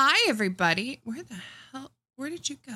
[0.00, 1.00] Hi, everybody.
[1.02, 1.34] Where the
[1.72, 1.90] hell?
[2.14, 2.72] Where did you go?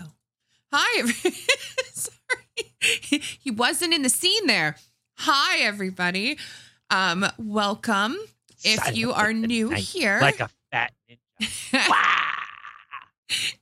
[0.73, 1.30] Hi, every-
[1.93, 4.75] sorry, he wasn't in the scene there.
[5.18, 6.37] Hi, everybody.
[6.91, 8.16] Um, welcome.
[8.64, 11.88] If you are new here, like a fat ninja.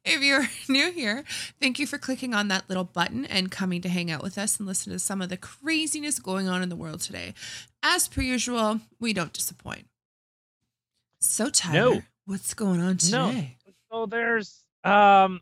[0.06, 1.22] If you're new here,
[1.60, 4.56] thank you for clicking on that little button and coming to hang out with us
[4.58, 7.34] and listen to some of the craziness going on in the world today.
[7.82, 9.86] As per usual, we don't disappoint.
[11.20, 12.02] So, Tyler, No.
[12.30, 13.56] What's going on today?
[13.66, 13.72] No.
[13.92, 15.40] So there's um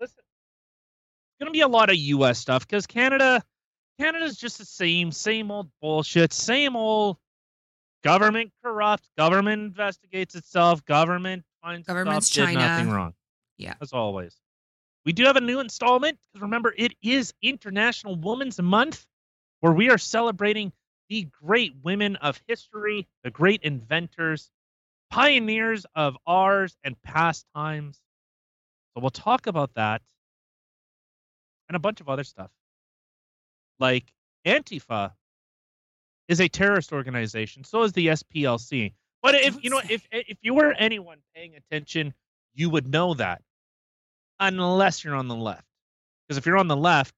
[0.00, 0.16] listen.
[0.16, 3.44] It's gonna be a lot of US stuff because Canada
[4.00, 7.18] Canada's just the same, same old bullshit, same old
[8.02, 13.12] government corrupt, government investigates itself, government finds Government's stuff, did nothing wrong.
[13.58, 13.74] Yeah.
[13.82, 14.34] As always.
[15.04, 19.06] We do have a new installment because remember it is International Women's Month
[19.60, 20.72] where we are celebrating
[21.08, 24.50] the great women of history, the great inventors,
[25.10, 28.00] pioneers of ours and past times.
[28.94, 30.02] So we'll talk about that
[31.68, 32.50] and a bunch of other stuff.
[33.78, 34.12] Like
[34.46, 35.12] Antifa
[36.26, 38.92] is a terrorist organization, so is the SPLC.
[39.22, 42.14] But if you know if if you were anyone paying attention,
[42.54, 43.42] you would know that.
[44.40, 45.64] Unless you're on the left.
[46.26, 47.14] Because if you're on the left,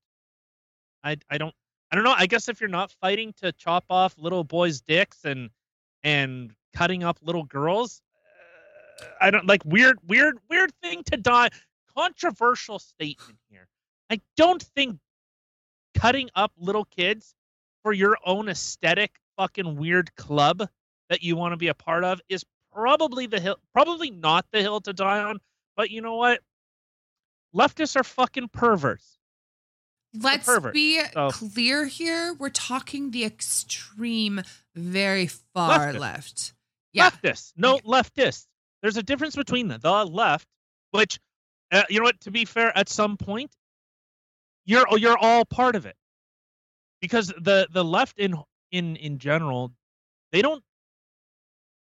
[1.05, 1.55] I I don't
[1.91, 2.15] I don't know.
[2.17, 5.51] I guess if you're not fighting to chop off little boys' dicks and
[6.03, 8.03] and cutting up little girls,
[9.01, 11.49] uh, I don't like weird weird weird thing to die.
[11.97, 13.69] Controversial statement here.
[14.11, 14.99] I don't think
[15.95, 17.35] cutting up little kids
[17.83, 20.69] for your own aesthetic fucking weird club
[21.09, 24.61] that you want to be a part of is probably the hill probably not the
[24.61, 25.39] hill to die on
[25.77, 26.41] but you know what
[27.55, 29.17] leftists are fucking perverts
[30.13, 32.35] Let's be So- clear here.
[32.35, 34.43] We're talking the extreme,
[34.75, 35.99] very far Leftist.
[36.01, 36.53] left.
[36.93, 37.11] Yeah.
[37.11, 37.53] leftists.
[37.57, 38.47] No leftists.
[38.83, 40.49] There's a difference between the, the left
[40.93, 41.19] which
[41.73, 43.51] uh, you know what to be fair at some point
[44.67, 45.97] you're you're all part of it.
[47.01, 48.37] Because the the left in
[48.73, 49.73] in in general
[50.33, 50.63] they don't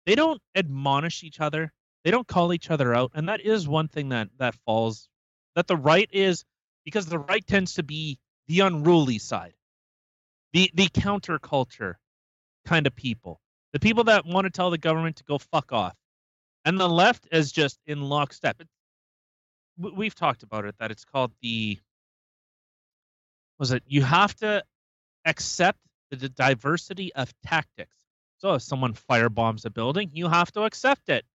[0.06, 1.72] they don't admonish each other.
[2.04, 3.12] They don't call each other out.
[3.16, 5.10] And that is one thing that that falls
[5.56, 6.46] that the right is
[6.86, 9.54] because the right tends to be the unruly side.
[10.54, 11.96] The the counterculture
[12.66, 13.40] kind of people
[13.76, 15.98] the people that want to tell the government to go fuck off.
[16.64, 18.62] And the left is just in lockstep.
[18.62, 18.70] It-
[19.78, 21.78] we've talked about it that it's called the
[23.60, 24.64] was it you have to
[25.26, 25.78] accept
[26.10, 27.98] the diversity of tactics.
[28.38, 31.26] So if someone firebombs a building you have to accept it.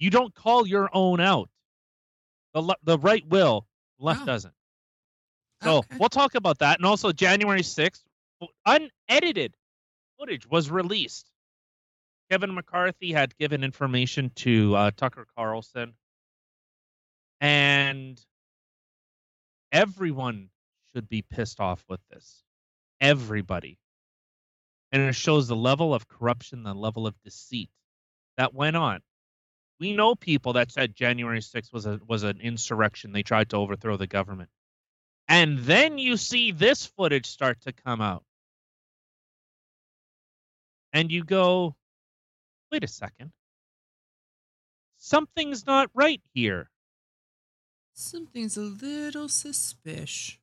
[0.00, 1.50] You don't call your own out.
[2.52, 3.64] The le- the right will
[4.00, 4.26] left Oh.
[4.26, 4.54] doesn't.
[5.62, 5.98] So Okay.
[5.98, 6.80] we'll talk about that.
[6.80, 8.02] And also january 6th
[8.66, 9.54] unedited
[10.20, 11.30] footage was released.
[12.30, 15.94] Kevin mccarthy had given information to uh, tucker carlson.
[17.40, 18.20] And
[19.72, 20.50] everyone
[20.92, 22.44] should be pissed off with this.
[23.00, 23.78] Everybody.
[24.92, 27.70] And it shows the level of corruption the level of deceit
[28.36, 29.00] that went on.
[29.78, 33.12] We know people that said january 6th was a was an insurrection.
[33.12, 34.50] They tried to overthrow the government.
[35.26, 38.24] And then you see this footage start to come out
[40.92, 41.74] and you go
[42.72, 43.32] wait a second
[44.96, 46.70] something's not right here
[47.92, 50.38] Something's a little suspicious.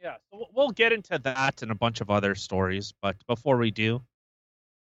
[0.00, 3.70] Yeah, so we'll- get into that and a bunch of other stories, but before we
[3.70, 4.02] do,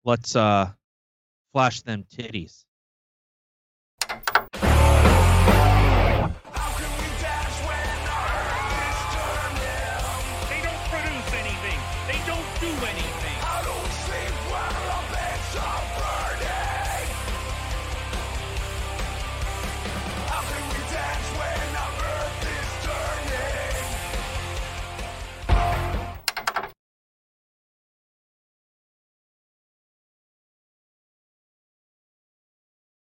[0.05, 0.71] let's uh
[1.51, 2.63] flash them titties.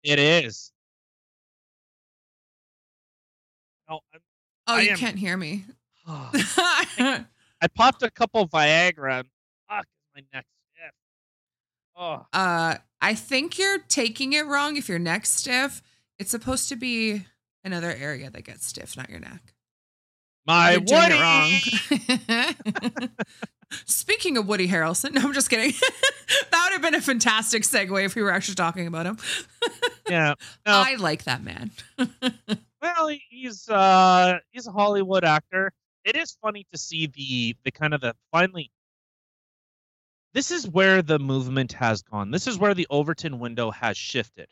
[0.02, 0.72] It is.
[3.88, 4.00] No,
[4.66, 5.64] Oh, I you am- can't hear me.
[6.06, 6.30] I'm,
[7.60, 9.20] I popped a couple Viagra.
[9.20, 9.28] And
[9.68, 10.92] fuck, my neck stiff.
[11.96, 14.76] Oh, uh, I think you're taking it wrong.
[14.76, 15.82] If your neck's stiff,
[16.18, 17.24] it's supposed to be
[17.64, 19.51] another area that gets stiff, not your neck.
[20.46, 21.20] My You're Woody!
[21.20, 23.08] wrong.
[23.86, 25.72] Speaking of Woody Harrelson, no, I'm just kidding.
[26.50, 29.18] that would have been a fantastic segue if we were actually talking about him.
[30.08, 30.34] Yeah.
[30.66, 31.70] No, I like that man.
[32.82, 35.72] well, he's uh he's a Hollywood actor.
[36.04, 38.70] It is funny to see the the kind of the finally.
[40.34, 42.30] This is where the movement has gone.
[42.30, 44.48] This is where the Overton window has shifted.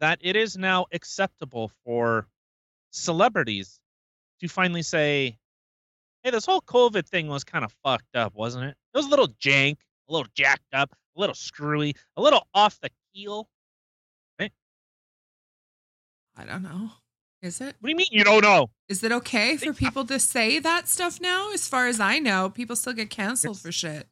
[0.00, 2.28] that it is now acceptable for
[2.90, 3.80] celebrities
[4.40, 5.38] to finally say,
[6.22, 8.76] hey, this whole COVID thing was kind of fucked up, wasn't it?
[8.94, 9.76] It was a little jank,
[10.08, 13.48] a little jacked up, a little screwy, a little off the keel.
[16.36, 16.90] I don't know.
[17.42, 17.76] Is it?
[17.80, 18.70] What do you mean you don't know?
[18.88, 21.52] Is it okay for people to say that stuff now?
[21.52, 24.06] As far as I know, people still get canceled for shit.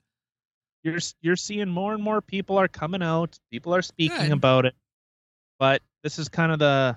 [0.83, 3.39] You're you're seeing more and more people are coming out.
[3.51, 4.33] People are speaking Good.
[4.33, 4.75] about it.
[5.59, 6.97] But this is kind of the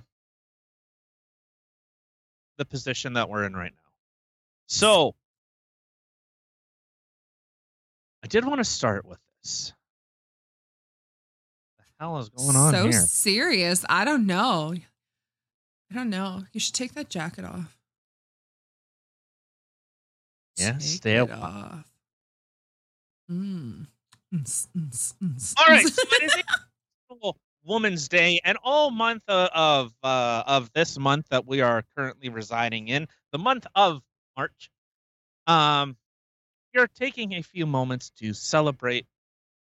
[2.57, 3.91] the position that we're in right now.
[4.67, 5.15] So
[8.23, 9.73] I did want to start with this.
[11.77, 13.01] What the hell is going on so here?
[13.01, 13.85] serious.
[13.89, 14.73] I don't know.
[15.89, 16.43] I don't know.
[16.51, 17.77] You should take that jacket off.
[20.57, 21.85] Yeah, Take stay it off.
[23.31, 23.85] Mm.
[24.33, 25.89] Mm, mm, mm, All right, mm.
[25.89, 31.27] so it is International Woman's Day, and all month uh, of uh, of this month
[31.29, 34.01] that we are currently residing in, the month of
[34.37, 34.69] March,
[35.47, 35.97] um,
[36.73, 39.05] we are taking a few moments to celebrate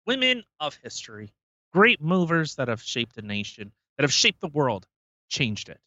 [0.07, 1.33] women of history,
[1.73, 4.87] great movers that have shaped a nation, that have shaped the world,
[5.29, 5.81] changed it.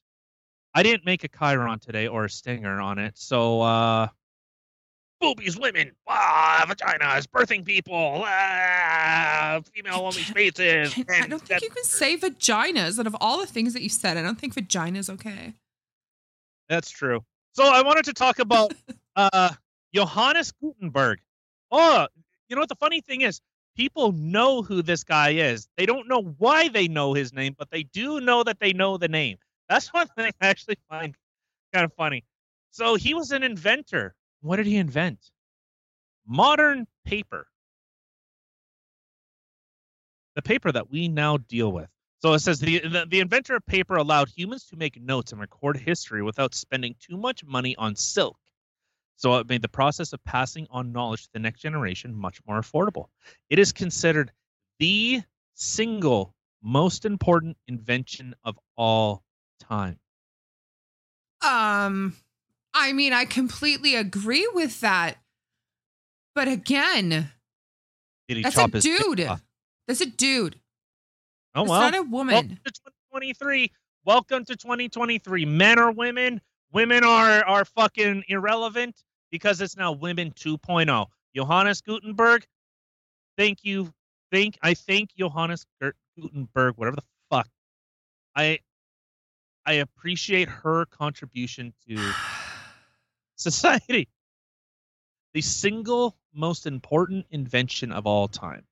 [0.74, 4.08] I didn't make a Chiron today or a stinger on it, so uh,
[5.20, 10.96] boobies, women, ah, vaginas, birthing people, ah, female only spaces.
[11.10, 13.00] I don't think you can say vaginas.
[13.00, 15.54] Out of all the things that you said, I don't think vagina's okay.
[16.70, 17.24] That's true.
[17.54, 18.74] So I wanted to talk about
[19.16, 19.50] uh,
[19.94, 21.20] Johannes Gutenberg.
[21.72, 22.08] Oh,
[22.50, 23.42] you know what the funny thing is?
[23.76, 25.68] People know who this guy is.
[25.78, 28.98] They don't know why they know his name, but they do know that they know
[28.98, 29.38] the name.
[29.70, 31.16] That's one thing I actually find
[31.74, 32.24] kind of funny.
[32.72, 34.16] So he was an inventor.
[34.46, 35.32] What did he invent?
[36.28, 37.48] Modern paper.
[40.36, 41.90] The paper that we now deal with.
[42.22, 45.42] So it says the, the the inventor of paper allowed humans to make notes and
[45.42, 48.38] record history without spending too much money on silk.
[49.16, 52.60] So it made the process of passing on knowledge to the next generation much more
[52.60, 53.08] affordable.
[53.50, 54.32] It is considered
[54.80, 55.24] the
[55.56, 59.24] single most important invention of all
[59.60, 59.98] time.
[61.42, 62.16] Um,
[62.78, 65.16] I mean, I completely agree with that.
[66.36, 67.32] But again,
[68.28, 69.30] that's a dude.
[69.88, 70.60] That's a dude.
[71.56, 71.80] Oh It's well.
[71.80, 72.50] not a Welcome woman.
[72.66, 73.72] to 2023.
[74.04, 75.46] Welcome to 2023.
[75.46, 76.42] Men are women?
[76.74, 79.02] Women are are fucking irrelevant
[79.32, 81.06] because it's now women 2.0.
[81.34, 82.46] Johannes Gutenberg.
[83.38, 83.94] Thank you.
[84.34, 87.48] Thank I thank Johannes Gutenberg, whatever the fuck.
[88.36, 88.60] I
[89.66, 91.96] I appreciate her contribution to
[93.36, 94.08] society.
[95.34, 98.64] The single most important invention of all time.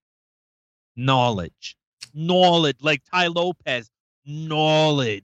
[0.96, 1.76] Knowledge.
[2.14, 2.78] Knowledge.
[2.82, 3.90] Like Tai Lopez.
[4.26, 5.24] Knowledge.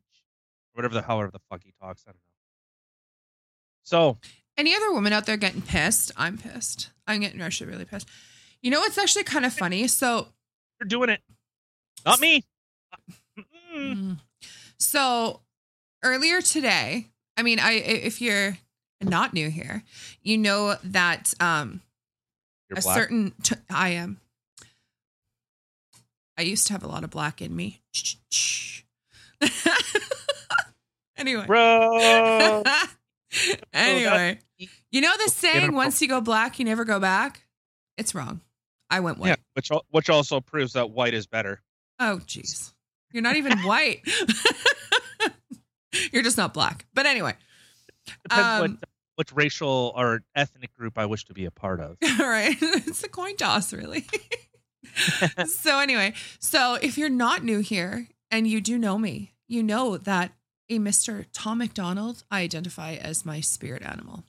[0.74, 2.04] Whatever the hell whatever the fuck he talks.
[2.08, 2.22] I don't know.
[3.84, 4.18] So
[4.58, 6.12] Any other woman out there getting pissed?
[6.18, 6.90] I'm pissed.
[7.08, 8.08] I'm getting actually really pissed.
[8.62, 9.88] You know what's actually kind of funny?
[9.88, 10.28] So,
[10.80, 11.22] you're doing it.
[12.06, 12.44] Not me.
[13.74, 14.20] Mm,
[14.78, 15.42] so
[16.04, 17.08] earlier today,
[17.38, 18.58] I mean, I if you're
[19.02, 19.84] not new here,
[20.24, 21.82] you know that um
[22.70, 22.96] You're a black.
[22.96, 24.20] certain t- I am.
[26.38, 27.82] I used to have a lot of black in me.
[31.18, 31.46] anyway.
[31.46, 32.64] Bro.
[33.74, 34.40] anyway,
[34.92, 37.46] you know the saying, once you go black, you never go back?
[37.98, 38.42] It's wrong.
[38.90, 39.30] I went white.
[39.30, 41.62] Yeah, which which also proves that white is better.
[42.00, 42.74] Oh, jeez.
[43.12, 44.02] You're not even white.
[46.12, 46.86] You're just not black.
[46.94, 47.34] But anyway,
[48.24, 48.90] Depends Um, what
[49.20, 51.98] which racial or ethnic group I wish to be a part of.
[52.02, 52.56] all right.
[52.62, 54.06] it's a coin toss, really.
[55.46, 59.98] so, anyway, so if you're not new here and you do know me, you know
[59.98, 60.32] that
[60.70, 61.26] a Mr.
[61.34, 64.24] Tom MacDonald, I identify as my spirit animal.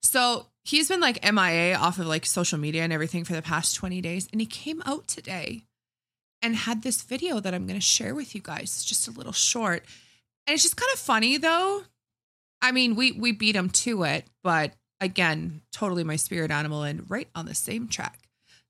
[0.00, 3.76] So he's been like MIA off of like social media and everything for the past
[3.76, 4.28] 20 days.
[4.32, 5.64] And he came out today
[6.40, 8.62] and had this video that I'm going to share with you guys.
[8.62, 9.84] It's just a little short.
[10.46, 11.82] And it's just kind of funny though.
[12.62, 17.10] I mean, we we beat him to it, but again, totally my spirit animal and
[17.10, 18.20] right on the same track.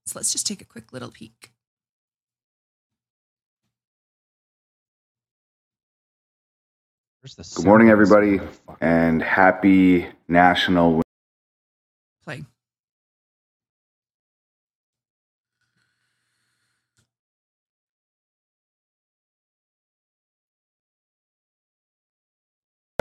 [0.07, 1.51] So let's just take a quick little peek.
[7.55, 8.41] Good morning, everybody,
[8.81, 11.01] and happy National
[12.25, 12.43] Play.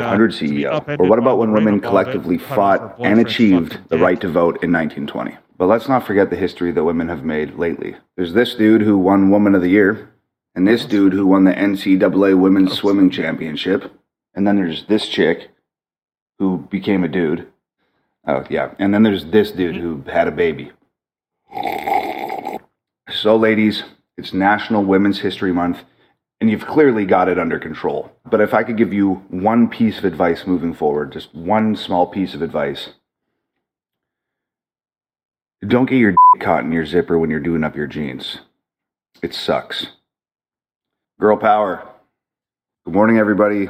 [0.03, 0.99] 100 to be CEO.
[1.01, 4.29] Or what about when women rain above it, collectively fought and achieved the right to
[4.29, 5.37] vote in 1920?
[5.59, 7.97] But let's not forget the history that women have made lately.
[8.17, 10.11] There's this dude who won Woman of the Year,
[10.55, 13.93] and this dude who won the NCAA Women's Swimming Championship.
[14.35, 15.51] And then there's this chick
[16.39, 17.47] who became a dude.
[18.27, 18.75] Oh, yeah.
[18.79, 20.73] And then there's this dude who had a baby.
[23.11, 23.85] So, ladies,
[24.17, 25.85] it's National Women's History Month,
[26.43, 28.11] and you've clearly got it under control.
[28.29, 32.05] But if I could give you one piece of advice moving forward, just one small
[32.09, 32.95] piece of advice,
[35.65, 38.39] don't get your d- caught in your zipper when you're doing up your jeans.
[39.23, 39.87] It sucks.
[41.21, 41.89] Girl power.
[42.85, 43.69] Good morning, everybody.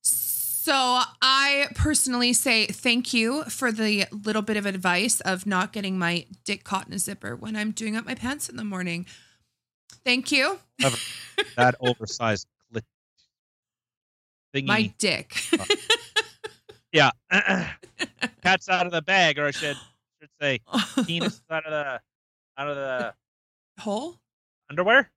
[0.00, 0.72] So
[1.20, 6.24] I personally say thank you for the little bit of advice of not getting my
[6.46, 9.04] dick caught in a zipper when I'm doing up my pants in the morning.
[10.04, 10.58] Thank you.
[11.56, 12.82] that oversized clit
[14.54, 14.66] thingy.
[14.66, 15.34] My dick.
[15.58, 15.64] Uh,
[16.92, 17.10] yeah.
[18.42, 19.76] Cat's out of the bag, or I should
[20.20, 20.60] should say
[21.06, 22.00] penis is out of the
[22.58, 23.14] out of the
[23.80, 24.16] Hole?
[24.70, 25.10] underwear,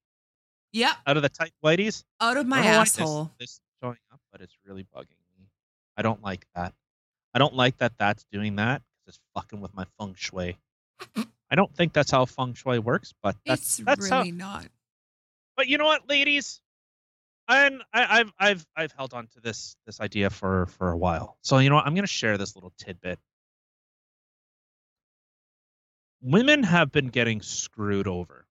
[0.74, 0.96] Yep.
[1.08, 2.04] out of the tight whiteys.
[2.22, 3.32] Out of my don't know why this- asshole.
[3.40, 5.48] This, is showing up, but it's really bugging me.
[5.98, 6.74] I don't like that.
[7.34, 8.82] I don't like that that's doing that.
[9.08, 10.58] It's fucking with my feng shui.
[11.50, 14.20] I don't think that's how feng shui works, but that's it's that's how.
[14.20, 14.68] really not.
[15.56, 16.60] But you know what, ladies,
[17.48, 21.38] and I, I've I've I've held on to this this idea for for a while.
[21.42, 23.20] So you know what, I'm going to share this little tidbit.
[26.22, 28.48] Women have been getting screwed over,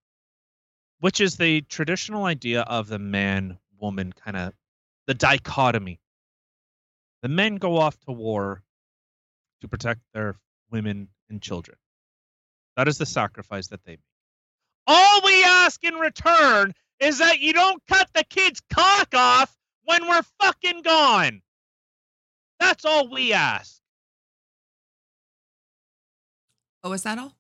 [1.01, 4.53] which is the traditional idea of the man woman kind of
[5.07, 6.01] the dichotomy.
[7.23, 8.63] The men go off to war
[9.61, 10.37] to protect their
[10.71, 11.77] women and children.
[12.77, 14.01] That is the sacrifice that they make.
[14.87, 20.07] All we ask in return is that you don't cut the kid's cock off when
[20.09, 21.43] we're fucking gone.
[22.61, 23.81] That's all we ask.
[26.83, 27.35] Oh, is that all?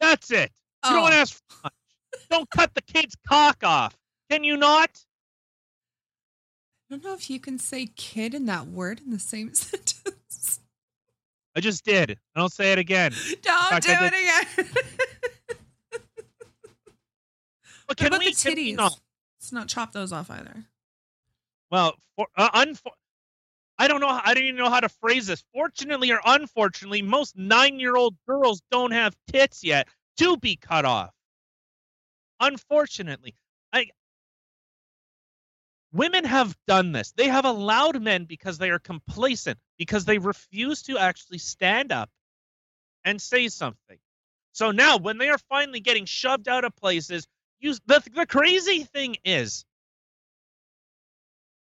[0.00, 0.50] That's it.
[0.84, 1.72] You Oh, don't ask for much.
[2.30, 3.96] Don't cut the kid's cock off.
[4.30, 4.90] Can you not?
[6.90, 10.60] I don't know if you can say kid and that word in the same sentence.
[11.56, 12.18] I just did.
[12.34, 13.12] I don't say it again.
[13.42, 14.68] Don't do it again.
[17.86, 18.76] But What can about we, the titties?
[18.76, 18.98] not?
[19.40, 20.64] Let's not chop those off either.
[21.70, 22.92] Well, for, uh, unfor-
[23.78, 24.08] I don't know.
[24.08, 25.44] I don't even know how to phrase this.
[25.52, 29.88] Fortunately or unfortunately, most nine-year-old girls don't have tits yet
[30.18, 31.10] to be cut off.
[32.40, 33.34] Unfortunately,
[33.72, 33.88] I
[35.92, 37.12] women have done this.
[37.12, 42.10] They have allowed men because they are complacent, because they refuse to actually stand up
[43.04, 43.98] and say something.
[44.52, 47.26] So now, when they are finally getting shoved out of places,
[47.72, 49.64] the the crazy thing is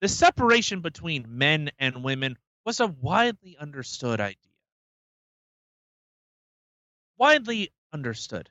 [0.02, 4.38] the separation between men and women was a widely understood idea.
[7.18, 8.50] Widely understood.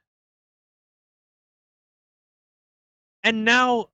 [3.22, 3.90] And now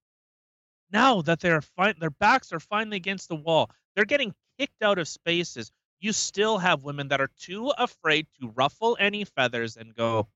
[0.93, 4.99] now that they're fin- their backs are finally against the wall, they're getting kicked out
[4.99, 5.73] of spaces.
[6.01, 10.29] You still have women that are too afraid to ruffle any feathers and go,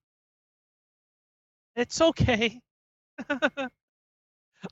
[1.76, 2.60] "It's okay."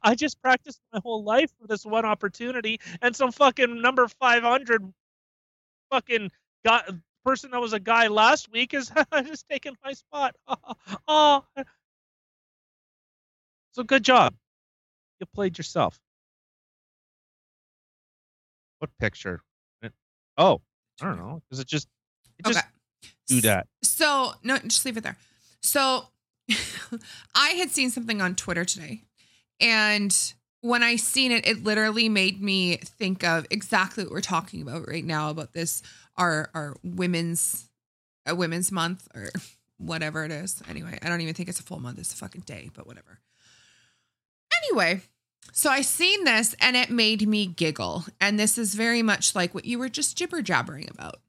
[0.02, 4.92] I just practiced my whole life for this one opportunity, and some fucking number 500
[5.90, 6.30] fucking
[6.64, 6.82] guy,
[7.24, 8.90] person that was a guy last week is
[9.24, 10.36] just taking my spot.
[11.08, 11.44] oh.
[13.72, 14.34] So good job.
[15.20, 15.98] You played yourself.
[18.78, 19.40] What picture?
[20.36, 20.60] Oh,
[21.00, 21.42] I don't know.
[21.50, 21.88] Does it just
[22.38, 22.68] it just Okay.
[23.28, 23.66] do that?
[23.82, 25.16] So no, just leave it there.
[25.62, 26.08] So
[27.34, 29.02] I had seen something on Twitter today,
[29.60, 30.16] and
[30.60, 34.88] when I seen it, it literally made me think of exactly what we're talking about
[34.88, 35.82] right now about this
[36.16, 37.68] our our women's
[38.26, 39.28] a women's month or
[39.78, 40.62] whatever it is.
[40.68, 43.20] Anyway, I don't even think it's a full month; it's a fucking day, but whatever.
[44.64, 45.02] Anyway,
[45.52, 49.54] so I seen this and it made me giggle, and this is very much like
[49.54, 51.20] what you were just jibber jabbering about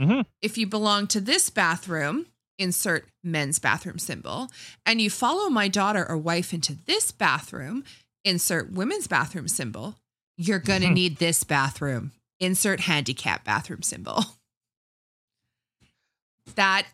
[0.00, 0.20] mm-hmm.
[0.40, 2.26] if you belong to this bathroom,
[2.58, 4.48] insert men's bathroom symbol,
[4.84, 7.84] and you follow my daughter or wife into this bathroom,
[8.24, 9.96] insert women's bathroom symbol,
[10.36, 10.94] you're going to Mhm.
[10.94, 14.24] need this bathroom, insert handicap bathroom symbol.
[16.54, 16.86] That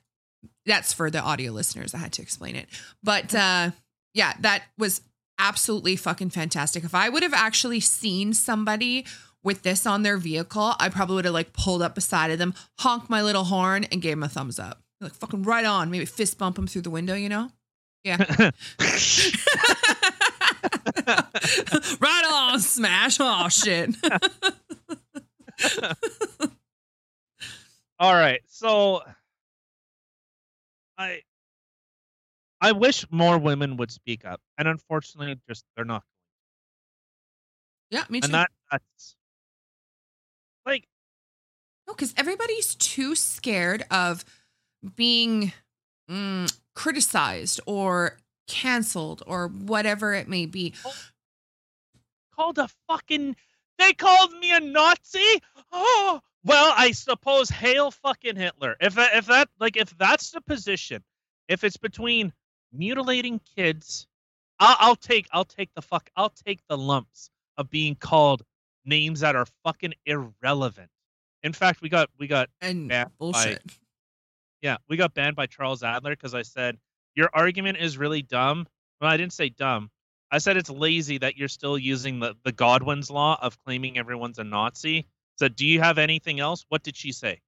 [0.64, 1.94] that's for the audio listeners.
[1.94, 2.68] I had to explain it.
[3.02, 3.70] But uh
[4.14, 5.02] yeah, that was
[5.38, 6.84] absolutely fucking fantastic.
[6.84, 9.06] If I would have actually seen somebody
[9.42, 12.54] with this on their vehicle, I probably would have like pulled up beside of them,
[12.80, 14.81] honked my little horn, and gave them a thumbs up.
[15.02, 15.90] Like fucking right on.
[15.90, 17.50] Maybe fist bump them through the window, you know?
[18.04, 18.16] Yeah.
[22.00, 23.18] right on, smash.
[23.20, 23.94] Oh shit.
[27.98, 28.40] All right.
[28.46, 29.02] So
[30.98, 31.20] I
[32.60, 36.02] I wish more women would speak up, and unfortunately, just they're not.
[37.90, 38.26] Yeah, me too.
[38.26, 39.16] And that that's
[40.64, 40.86] like
[41.86, 44.24] No, because everybody's too scared of
[44.96, 45.52] being
[46.10, 50.74] mm, criticized or canceled or whatever it may be.
[52.34, 53.36] called a fucking.
[53.78, 55.42] They called me a Nazi.
[55.72, 58.76] Oh well, I suppose hail fucking Hitler.
[58.80, 61.02] If that, if that like if that's the position,
[61.48, 62.32] if it's between
[62.72, 64.06] mutilating kids,
[64.58, 68.42] I'll, I'll take I'll take the fuck I'll take the lumps of being called
[68.84, 70.90] names that are fucking irrelevant.
[71.42, 73.62] In fact, we got we got And bullshit.
[74.62, 76.78] Yeah we got banned by Charles Adler because I said
[77.14, 78.66] your argument is really dumb.
[79.00, 79.90] Well, I didn't say dumb.
[80.30, 84.38] I said it's lazy that you're still using the the Godwin's law of claiming everyone's
[84.38, 85.06] a Nazi.
[85.36, 86.64] So, do you have anything else?
[86.68, 87.40] What did she say?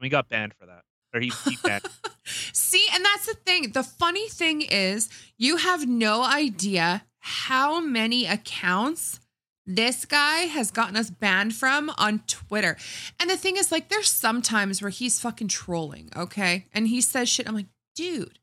[0.00, 0.82] We got banned for that,
[1.14, 1.86] or he, he banned.
[2.52, 3.72] See, and that's the thing.
[3.72, 5.08] The funny thing is,
[5.38, 9.20] you have no idea how many accounts
[9.66, 12.76] this guy has gotten us banned from on Twitter.
[13.18, 16.66] And the thing is, like, there's some times where he's fucking trolling, okay?
[16.72, 17.48] And he says shit.
[17.48, 18.38] I'm like, dude.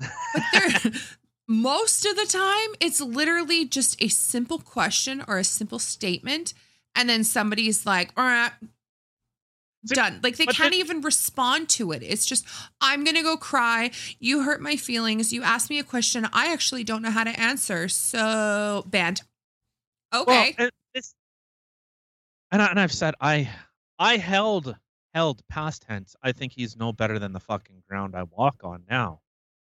[0.00, 0.10] But
[0.52, 0.92] there,
[1.48, 6.54] most of the time, it's literally just a simple question or a simple statement.
[6.96, 8.50] And then somebody's like, all right,
[9.86, 10.20] done.
[10.22, 12.02] Like they but can't the- even respond to it.
[12.02, 12.46] It's just,
[12.80, 13.90] I'm going to go cry.
[14.18, 15.32] You hurt my feelings.
[15.32, 16.26] You asked me a question.
[16.32, 17.88] I actually don't know how to answer.
[17.88, 19.22] So, banned.
[20.12, 20.54] Okay.
[20.58, 21.04] Well, and
[22.50, 23.50] and, I, and I've said I
[23.98, 24.76] I held
[25.14, 26.16] held past tense.
[26.22, 29.20] I think he's no better than the fucking ground I walk on now.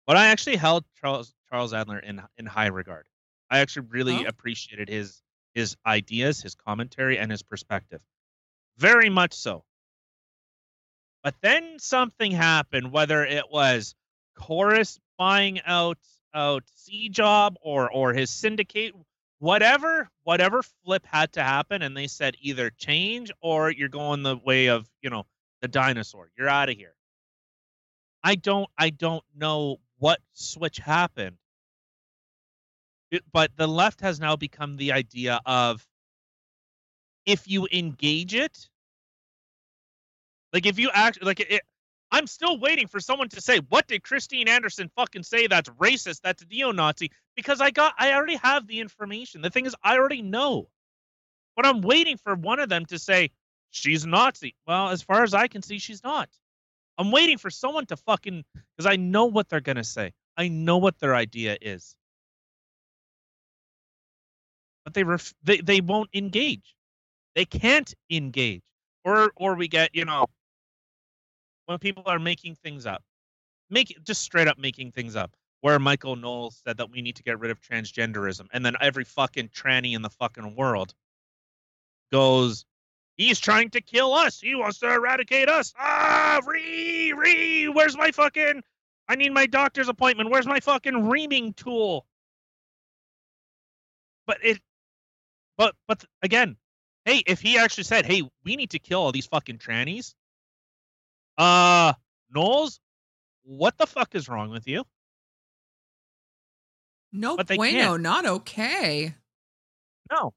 [0.06, 3.06] But I actually held Charles Charles Adler in in high regard.
[3.50, 4.28] I actually really Oh.
[4.28, 5.22] appreciated his
[5.54, 8.00] his ideas, his commentary, and his perspective.
[8.78, 9.64] Very much so.
[11.22, 13.94] But then something happened, whether it was
[14.38, 15.98] Corus buying out
[16.32, 18.94] out CJOB or or his syndicate,
[19.40, 24.38] whatever whatever flip had to happen, and they said either change or you're going the
[24.38, 25.26] way of you know
[25.62, 26.30] the dinosaur.
[26.38, 26.94] You're out of here.
[28.24, 31.38] I don't I don't know what switch happened.
[33.10, 35.86] It- but the left has now become the idea of
[37.26, 38.68] if you engage it
[40.52, 41.62] like if you act like it,
[42.12, 46.20] I'm still waiting for someone to say what did Christine Anderson fucking say that's racist,
[46.22, 49.42] that's neo-Nazi because I got I already have the information.
[49.42, 50.68] The thing is I already know.
[51.56, 53.30] But I'm waiting for one of them to say
[53.70, 54.54] she's Nazi.
[54.66, 56.28] Well, as far as I can see she's not.
[56.98, 58.44] I'm waiting for someone to fucking
[58.78, 60.12] cuz I know what they're to say.
[60.36, 61.96] I know what their idea is.
[64.84, 66.74] But they ref- they they won't engage.
[67.34, 68.62] They can't engage.
[69.04, 70.26] Or or we get, you know,
[71.70, 73.04] when people are making things up,
[73.70, 75.36] make just straight up making things up.
[75.60, 79.04] Where Michael Knowles said that we need to get rid of transgenderism, and then every
[79.04, 80.94] fucking tranny in the fucking world
[82.10, 82.64] goes,
[83.16, 84.40] "He's trying to kill us.
[84.40, 87.68] He wants to eradicate us." Ah, re re.
[87.68, 88.64] Where's my fucking?
[89.08, 90.30] I need my doctor's appointment.
[90.30, 92.06] Where's my fucking reaming tool?
[94.26, 94.60] But it,
[95.56, 96.56] but but again,
[97.04, 100.14] hey, if he actually said, "Hey, we need to kill all these fucking trannies,"
[101.40, 101.94] Uh,
[102.34, 102.80] Knowles,
[103.44, 104.84] what the fuck is wrong with you?
[107.12, 109.14] no but bueno, not okay.
[110.12, 110.32] No.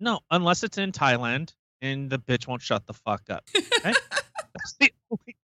[0.00, 3.44] No, unless it's in Thailand and the bitch won't shut the fuck up.
[3.56, 3.92] Okay?
[4.54, 5.36] That's the only-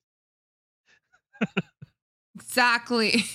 [2.37, 3.25] Exactly.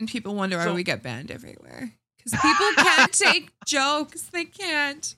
[0.00, 1.92] and people wonder why So- we get banned everywhere.
[2.16, 4.22] Because people can't take jokes.
[4.32, 5.16] They can't.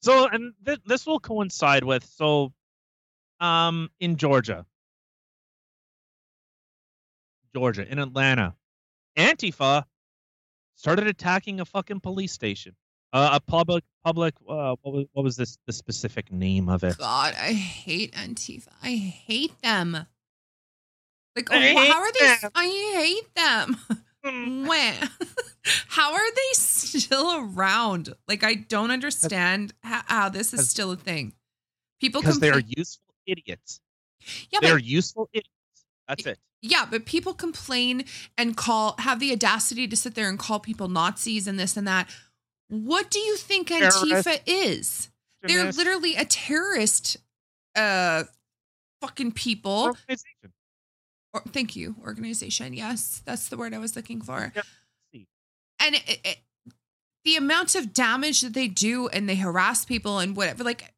[0.00, 2.52] So, and th- this will coincide with so,
[3.40, 4.64] um, in Georgia,
[7.54, 8.54] Georgia, in Atlanta,
[9.16, 9.84] Antifa
[10.76, 12.76] started attacking a fucking police station,
[13.12, 14.34] uh, a public public.
[14.48, 16.96] Uh, what was what was this the specific name of it?
[16.98, 18.68] God, I hate Antifa.
[18.82, 20.06] I hate them.
[21.34, 22.36] Like, oh, how are they?
[22.40, 22.50] them.
[22.54, 23.76] I hate them.
[24.24, 24.94] Mm, when?
[25.88, 28.14] how are they still around?
[28.26, 31.34] Like, I don't understand how, how this is still a thing.
[32.00, 33.80] People Because they are useful idiots.
[34.50, 35.48] yeah, They're but useful idiots.
[36.08, 36.38] That's it.
[36.62, 38.04] yeah, but people complain
[38.36, 41.86] and call have the audacity to sit there and call people Nazis and this and
[41.86, 42.08] that.
[42.68, 44.42] What do you think Antifa Terrorist.
[44.46, 45.10] is?
[45.42, 47.16] They're literally a terrorist
[47.76, 48.24] uh
[49.00, 49.84] fucking people.
[49.84, 50.52] organization.
[51.34, 52.72] Or, thank you, organization.
[52.72, 54.52] Yes, that's the word I was looking for.
[55.12, 55.26] See.
[55.78, 56.38] And it, it,
[57.24, 60.92] the amount of damage that they do and they harass people and whatever, like,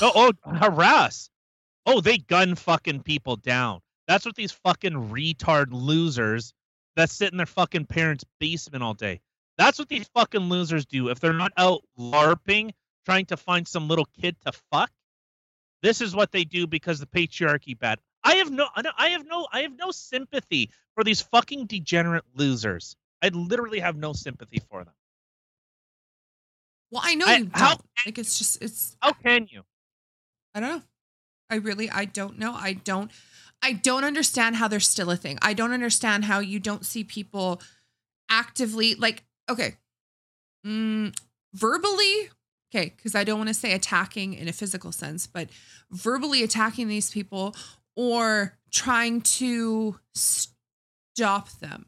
[0.00, 1.30] Oh, oh, harass.
[1.86, 3.80] Oh, they gun fucking people down.
[4.06, 6.52] That's what these fucking retard losers
[6.96, 9.20] that sit in their fucking parents' basement all day.
[9.56, 11.08] That's what these fucking losers do.
[11.08, 12.72] If they're not out LARPing,
[13.04, 14.90] trying to find some little kid to fuck,
[15.82, 17.98] this is what they do because the patriarchy bad.
[18.22, 22.96] I have no, I have no, I have no sympathy for these fucking degenerate losers.
[23.22, 24.94] I literally have no sympathy for them.
[26.90, 27.56] Well, I know I- you don't.
[27.56, 29.62] how- like it's just it's How can you?
[30.54, 30.82] I don't know.
[31.50, 32.54] I really I don't know.
[32.54, 33.10] I don't
[33.62, 35.38] I don't understand how they're still a thing.
[35.42, 37.60] I don't understand how you don't see people
[38.30, 39.76] actively like okay.
[40.66, 41.14] Mm,
[41.54, 42.30] verbally
[42.74, 45.50] okay, cuz I don't want to say attacking in a physical sense, but
[45.90, 47.54] verbally attacking these people
[47.96, 51.86] or trying to stop them.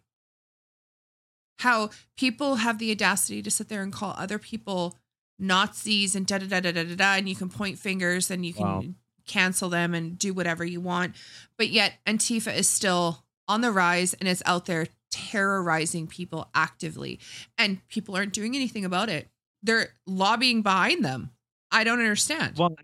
[1.59, 4.99] How people have the audacity to sit there and call other people
[5.39, 8.45] Nazis and da da da da da da, da and you can point fingers and
[8.45, 8.83] you can Wow.
[9.27, 11.15] cancel them and do whatever you want.
[11.57, 17.21] But yet Antifa is still on the rise and is out there terrorizing people actively.
[17.59, 19.29] And people aren't doing anything about it.
[19.63, 21.31] They're lobbying behind them.
[21.71, 22.59] I don't understand.
[22.59, 22.77] Well,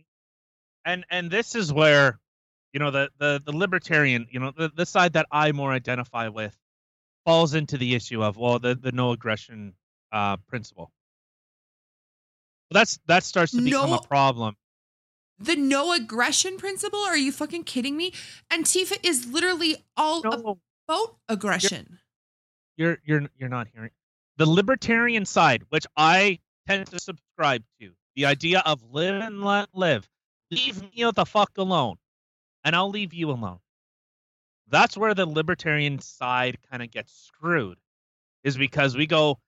[0.85, 2.19] and and this is where,
[2.73, 6.29] you know, the the the libertarian, you know, the the side that I more identify
[6.29, 6.57] with,
[7.25, 9.75] falls into the issue of well, the the no aggression
[10.13, 10.93] uh principle.
[12.71, 14.57] Well, that's that starts to become No- a problem.
[15.39, 16.99] the no aggression principle?
[17.01, 18.13] Are you fucking kidding me?
[18.51, 22.01] Antifa is literally all No, about aggression.
[22.77, 23.91] you're you're you're not hearing
[24.37, 27.93] the libertarian side, which I tend to subscribe to.
[28.15, 30.09] The idea of live and let live.
[30.51, 31.97] Leave me the fuck alone,
[32.69, 33.61] and I'll leave you alone.
[34.69, 37.79] That's where the libertarian side kind of gets screwed,
[38.45, 39.39] is because we go,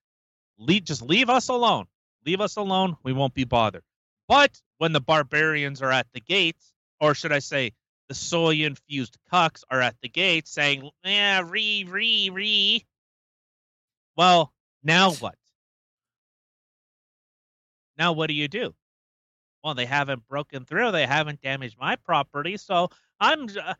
[0.58, 1.84] leave, just leave us alone.
[2.24, 2.96] Leave us alone.
[3.02, 3.82] We won't be bothered.
[4.26, 7.72] But when the barbarians are at the gates, or should I say,
[8.08, 12.86] the soy infused cucks are at the gates saying, yeah, re, re, re.
[14.16, 14.50] Well,
[14.82, 15.36] now what?
[17.98, 18.74] Now what do you do?
[19.62, 20.92] Well, they haven't broken through.
[20.92, 22.56] They haven't damaged my property.
[22.56, 22.88] So
[23.20, 23.48] I'm.
[23.48, 23.74] Uh,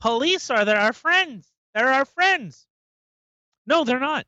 [0.00, 1.46] police are there, our friends.
[1.74, 2.66] They're our friends.
[3.66, 4.26] No, they're not.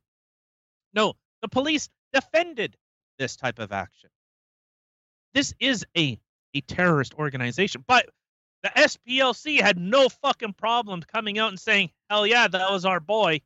[0.95, 2.77] No, the police defended
[3.19, 4.11] this type of action.
[5.35, 6.19] This is a
[6.55, 8.09] a terrorist organization, but
[8.62, 13.01] the SPLC had no fucking problem coming out and saying, "Hell yeah, that was our
[13.01, 13.41] boy."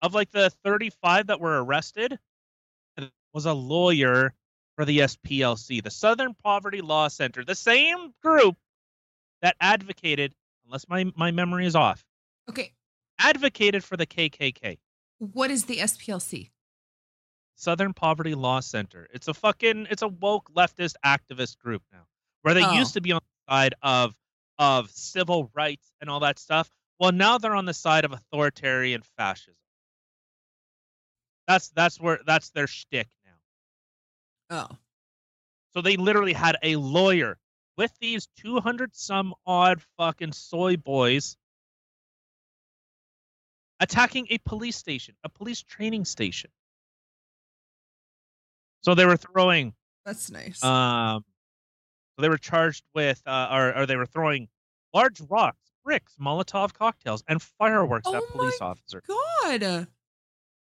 [0.00, 2.20] Of like the 35 that were arrested,
[3.32, 4.34] was a lawyer
[4.76, 8.56] for the SPLC, the Southern Poverty Law Center, the same group
[9.42, 10.34] that advocated,
[10.66, 12.04] unless my, my memory is off,
[12.48, 12.72] Okay.
[13.18, 14.78] advocated for the KKK.
[15.18, 16.50] What is the SPLC?
[17.56, 19.08] Southern Poverty Law Center.
[19.12, 22.06] It's a fucking it's a woke leftist activist group now.
[22.42, 22.72] Where they Oh.
[22.72, 24.14] used to be on the side of
[24.60, 26.70] of civil rights and all that stuff.
[27.00, 29.54] Well, now they're on the side of authoritarian fascism.
[31.46, 33.32] That's that's where that's their shtick now.
[34.70, 34.76] Oh.
[35.72, 37.38] So they literally had a lawyer
[37.78, 41.36] with these 200 some odd fucking soy boys
[43.80, 46.50] attacking a police station, a police training station.
[48.82, 49.72] So they were throwing
[50.04, 50.62] That's nice.
[50.62, 51.24] um
[52.18, 54.48] they were charged with uh or, or they were throwing
[54.92, 59.04] large rocks, bricks, Molotov cocktails, and fireworks Oh at police officers.
[59.06, 59.62] God.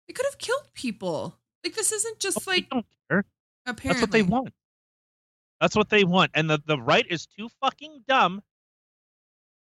[0.08, 1.38] it could have killed people.
[1.66, 3.26] Like this isn't just they like don't care.
[3.66, 3.90] apparently.
[3.90, 4.54] That's what they want.
[5.62, 6.32] That's what they want.
[6.34, 8.42] And the, the right is too fucking dumb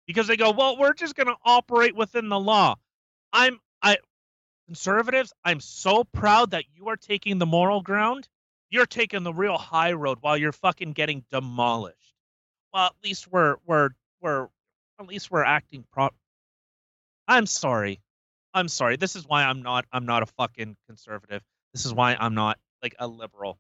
[0.05, 2.75] because they go, well, we're just going to operate within the law.
[3.33, 3.97] I'm, I,
[4.67, 8.27] conservatives, I'm so proud that you are taking the moral ground.
[8.69, 12.13] You're taking the real high road while you're fucking getting demolished.
[12.73, 13.89] Well, at least we're, we're,
[14.21, 14.47] we're,
[14.99, 16.15] at least we're acting prop.
[17.27, 18.01] I'm sorry.
[18.53, 18.97] I'm sorry.
[18.97, 21.43] This is why I'm not, I'm not a fucking conservative.
[21.73, 23.59] This is why I'm not like a liberal.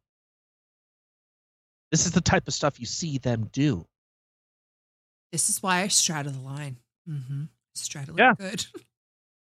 [1.91, 3.87] This is the type of stuff you see them do.
[5.31, 6.77] This is why I straddle the line.
[7.09, 7.43] Mm-hmm.
[7.75, 8.31] Straddle Yeah.
[8.31, 8.65] it good.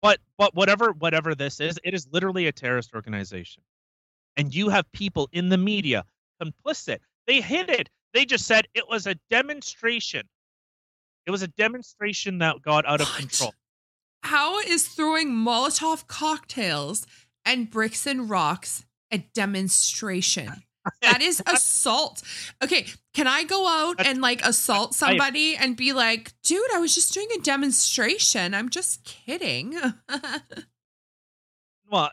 [0.02, 3.62] But but whatever whatever this is, it is literally a terrorist organization.
[4.36, 6.04] And you have people in the media
[6.42, 6.98] complicit.
[7.26, 7.88] They hid it.
[8.12, 10.28] They just said it was a demonstration.
[11.24, 13.54] It was a demonstration that got out of control.
[14.24, 17.06] How is throwing Molotov cocktails
[17.46, 20.64] and bricks and rocks a demonstration?
[21.02, 22.22] That is assault.
[22.62, 26.94] Okay, can I go out and like assault somebody and be like, dude, I was
[26.94, 28.54] just doing a demonstration.
[28.54, 29.74] I'm just kidding.
[31.90, 32.10] Well,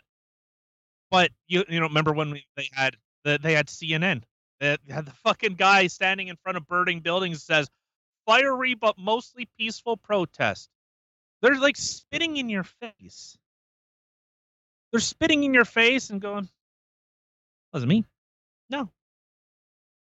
[1.09, 4.23] but you you know remember when we, they had the, they had CNN.
[4.59, 7.69] They had the fucking guy standing in front of burning buildings says
[8.25, 10.69] fiery but mostly peaceful protest.
[11.41, 13.37] They're like spitting in your face.
[14.91, 16.49] They're spitting in your face and going,
[17.73, 18.05] wasn't me.
[18.71, 18.89] No.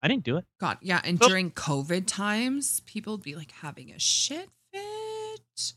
[0.01, 0.45] I didn't do it.
[0.59, 1.01] God, yeah.
[1.03, 5.73] And during COVID times, people would be like having a shit fit.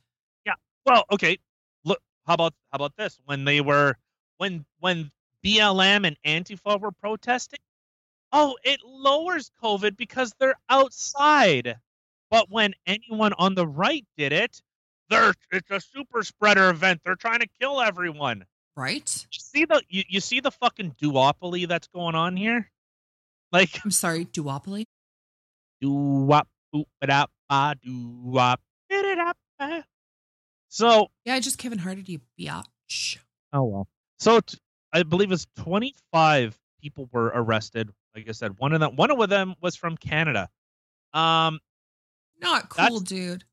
[0.47, 0.53] Yeah.
[0.87, 1.39] Well, okay.
[1.85, 3.19] Look, how about how about this?
[3.25, 3.97] When they were
[4.37, 5.11] when when
[5.45, 7.59] BLM and Antifa were protesting,
[8.31, 11.77] oh, it lowers COVID because they're outside.
[12.31, 14.63] But when anyone on the right did it,
[15.11, 17.01] they're it's a super spreader event.
[17.05, 18.45] They're trying to kill everyone.
[18.77, 19.27] Right?
[19.33, 22.71] You see the you, you see the fucking duopoly that's going on here?
[23.53, 24.85] Like I'm sorry, duopoly.
[25.81, 29.85] doo-wop, boop-a-dop, ba, doo-wop, bid-a-dop, ba.
[30.69, 33.19] So Yeah, I just Kevin Harted you biatch.
[33.53, 33.89] Oh well.
[34.19, 34.59] So t-
[34.93, 37.91] I believe it's 25 people were arrested.
[38.15, 40.49] Like I said, one of them one of them was from Canada.
[41.13, 41.61] Um
[42.41, 43.45] Not cool, dude.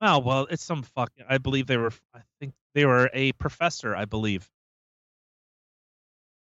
[0.00, 3.94] oh well, it's some fucking I believe they were I think they were a professor,
[3.94, 4.48] I believe.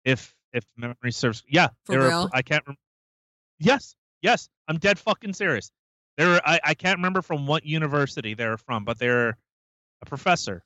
[0.05, 2.29] If if memory serves yeah, For were real?
[2.29, 2.81] pro- I can't remember.
[3.59, 5.71] Yes, yes, I'm dead fucking serious.
[6.17, 9.37] They were I, I can't remember from what university they're from, but they're
[10.03, 10.65] a professor.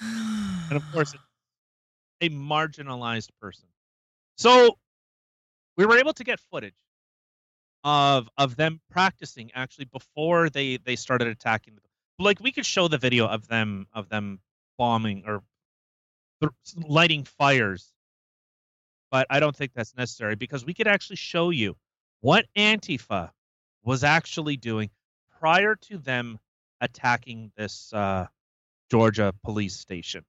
[0.00, 1.14] and of course
[2.20, 3.68] a marginalized person
[4.36, 4.76] so
[5.76, 6.74] we were able to get footage
[7.84, 11.80] of of them practicing actually before they they started attacking the
[12.24, 14.40] like we could show the video of them of them
[14.78, 15.42] bombing or
[16.40, 16.52] th-
[16.88, 17.92] lighting fires
[19.10, 21.76] but i don't think that's necessary because we could actually show you
[22.20, 23.30] what antifa
[23.84, 24.90] was actually doing
[25.38, 26.38] prior to them
[26.80, 28.26] attacking this uh
[28.90, 30.24] georgia police station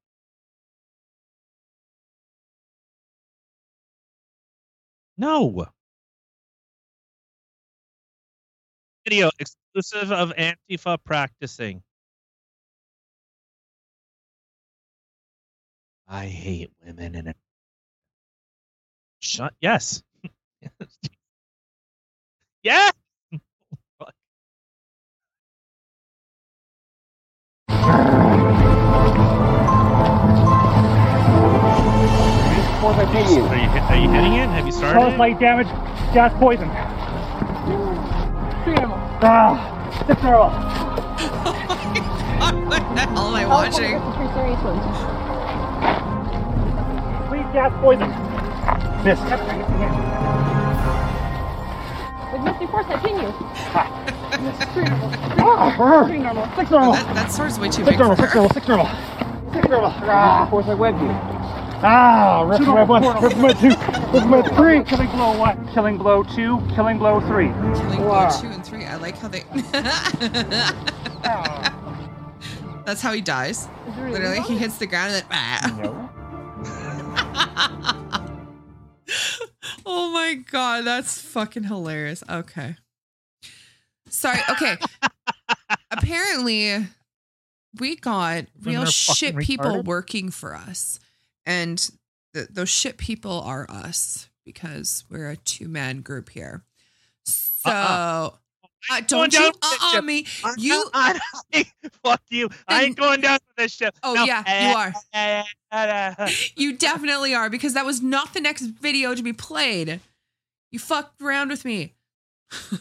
[5.19, 5.67] No.
[9.03, 11.83] Video exclusive of Antifa practicing.
[16.07, 17.33] I hate women and.
[19.19, 19.53] Shut.
[19.61, 20.03] Yes.
[22.63, 22.91] yeah.
[23.97, 24.13] Fuck.
[32.81, 33.43] Fourth, I ping you.
[33.43, 34.47] Are you hit- are you hitting it?
[34.49, 35.17] Have you Cause started?
[35.17, 35.67] light damage,
[36.13, 36.69] gas poison.
[39.21, 39.59] Ah,
[40.07, 40.49] six arrow.
[42.69, 43.91] what the hell am I Oh, watching?
[43.91, 44.05] This is
[47.81, 47.93] for
[49.03, 49.41] serious ones.
[49.43, 50.19] Please, gas poison.
[50.29, 50.29] Miss.
[52.31, 52.69] With Mr.
[52.71, 53.33] Force, I ping you.
[55.41, 56.07] Ah, burn.
[56.07, 56.47] Three normal.
[56.55, 56.93] Six normal.
[56.93, 58.87] That, that sword's way too Six big for normal, six normal, six normal.
[59.53, 59.91] Six normal.
[59.95, 61.09] Ah, Force, I webbed you.
[61.81, 63.69] ah rip my one, rip my two,
[64.13, 64.83] rip my three.
[64.83, 67.47] Killing blow one, killing blow two, killing blow three.
[67.49, 68.29] Killing Wow.
[68.29, 68.85] blow two and three.
[68.85, 69.43] I like how they.
[72.85, 73.67] That's how he dies.
[73.87, 75.29] Is Literally, he hits the ground and then.
[75.31, 75.77] Ah.
[75.81, 76.09] No.
[80.19, 82.23] oh my god, that's fucking hilarious.
[82.29, 82.75] Okay.
[84.09, 84.39] Sorry.
[84.49, 84.75] Okay.
[85.91, 86.85] Apparently,
[87.79, 89.85] we got real shit people retarded?
[89.85, 90.99] working for us,
[91.45, 91.89] and
[92.33, 96.63] th- those shit people are us because we're a two man group here.
[97.23, 97.69] So.
[97.69, 98.29] Uh-uh.
[98.89, 100.05] Uh, don't you uh ship.
[100.05, 100.25] me.
[100.41, 101.17] I'm You not-
[102.03, 102.49] fuck you.
[102.65, 103.93] I ain't going down with this shit.
[104.03, 104.23] Oh, No.
[104.23, 104.77] yeah, you
[105.73, 106.27] are.
[106.55, 109.99] You definitely are because that was not the next video to be played.
[110.71, 111.95] You fucked around with me.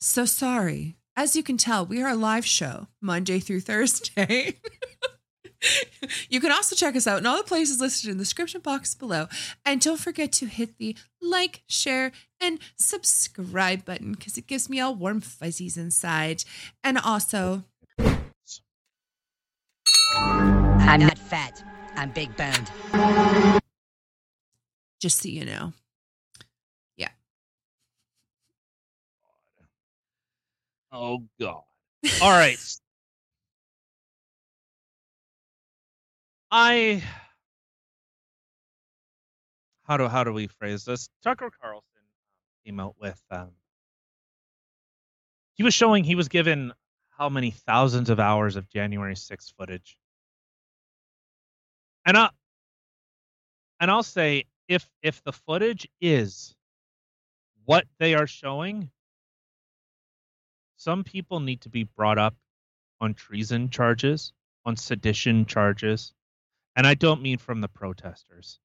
[0.00, 0.96] so sorry.
[1.16, 4.58] As you can tell, we are a live show Monday through Thursday.
[6.30, 8.94] you can also check us out in all the places listed in the description box
[8.94, 9.26] below.
[9.64, 14.80] And don't forget to hit the like, share, and subscribe button because it gives me
[14.80, 16.44] all warm fuzzies inside.
[16.82, 17.64] And also,
[20.90, 21.62] I'm not fat.
[21.96, 22.70] I'm big boned.
[25.00, 25.72] just so you know.
[30.92, 31.62] Oh god.
[32.22, 32.58] All right.
[36.50, 37.02] I
[39.84, 41.08] how do how do we phrase this?
[41.22, 41.84] Tucker Carlson
[42.64, 43.50] came out with um
[45.54, 46.72] he was showing he was given
[47.10, 49.98] how many thousands of hours of January 6 footage.
[52.06, 52.30] And I
[53.78, 56.54] and I'll say if if the footage is
[57.64, 58.90] what they are showing,
[60.80, 62.34] some people need to be brought up
[63.02, 64.32] on treason charges,
[64.64, 66.14] on sedition charges,
[66.74, 68.58] and I don't mean from the protesters.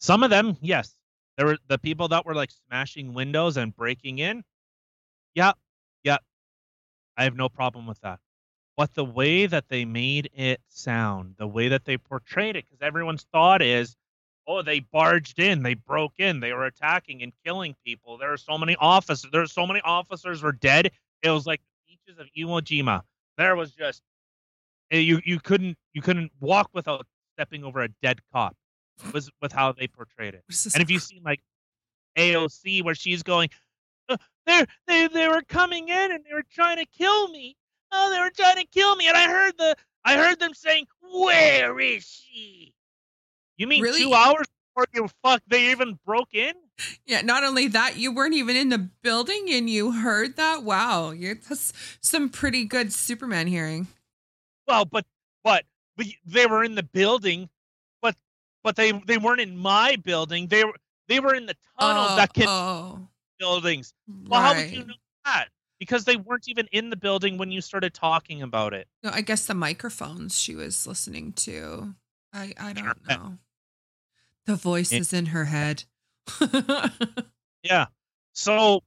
[0.00, 0.96] Some of them, yes,
[1.36, 4.42] there were the people that were like smashing windows and breaking in.
[5.36, 5.52] Yeah,
[6.02, 6.18] yeah.
[7.16, 8.18] I have no problem with that.
[8.76, 12.84] But the way that they made it sound, the way that they portrayed it, because
[12.84, 13.94] everyone's thought is,
[14.46, 18.18] oh, they barged in, they broke in, they were attacking and killing people.
[18.18, 19.30] There are so many officers.
[19.30, 20.90] There are so many officers were dead.
[21.22, 23.02] It was like the beaches of Iwo Jima.
[23.38, 24.02] There was just
[24.90, 28.56] eh, you you couldn't you couldn't walk without stepping over a dead cop.
[29.12, 30.42] Was with how they portrayed it.
[30.46, 31.40] What is this And if you see like
[32.16, 33.48] AOC where she's going,
[34.08, 37.56] "Uh, they they they were coming in and they were trying to kill me.
[37.90, 40.86] Oh, they were trying to kill me, and I heard the I heard them saying,
[41.00, 42.74] "Where is she?"
[43.62, 44.00] You mean Really?
[44.02, 46.52] two hours before you fuck they even broke in?
[47.06, 50.64] Yeah, not only that, you weren't even in the building and you heard that.
[50.64, 53.86] Wow, you're, that's some pretty good Superman hearing.
[54.66, 55.06] Well, but
[55.44, 55.64] but
[56.26, 57.50] they were in the building,
[58.00, 58.16] but
[58.64, 60.48] but they they weren't in my building.
[60.48, 60.74] They were
[61.06, 63.94] they were in the tunnels oh, that can oh, oh, buildings.
[64.26, 64.94] Well, how would you know
[65.24, 65.50] that?
[65.78, 68.88] Because they weren't even in the building when you started talking about it.
[69.04, 71.94] No, I guess the microphones she was listening to.
[72.32, 73.38] I I don't know.
[74.46, 75.84] The voices in her head.
[77.62, 77.86] Yeah.
[78.32, 78.82] So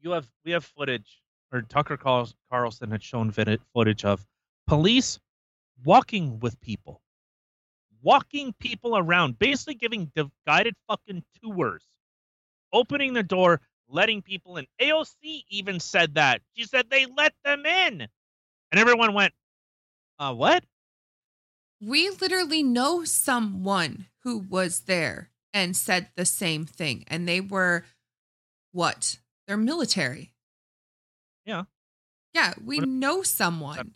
[0.00, 1.20] you have we have footage,
[1.52, 4.24] or Tucker Carl- Carlson had shown footage of
[4.68, 5.18] police
[5.84, 7.02] walking with people,
[8.00, 10.12] walking people around, basically giving
[10.46, 11.84] guided fucking tours,
[12.72, 14.66] opening the door, letting people in.
[14.80, 16.40] AOC even said that.
[16.54, 18.02] She said they let them in,
[18.70, 19.34] and everyone went,
[20.20, 20.64] "Uh, what?"
[21.80, 27.84] We literally know someone who was there and said the same thing, and they were
[28.72, 29.18] what?
[29.46, 30.32] They're military.
[31.44, 31.64] Yeah.
[32.34, 33.94] Yeah, we What- know someone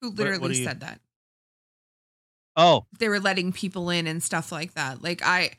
[0.00, 1.00] who what literally you- said that.
[2.56, 5.02] Oh, they were letting people in and stuff like that.
[5.02, 5.52] Like I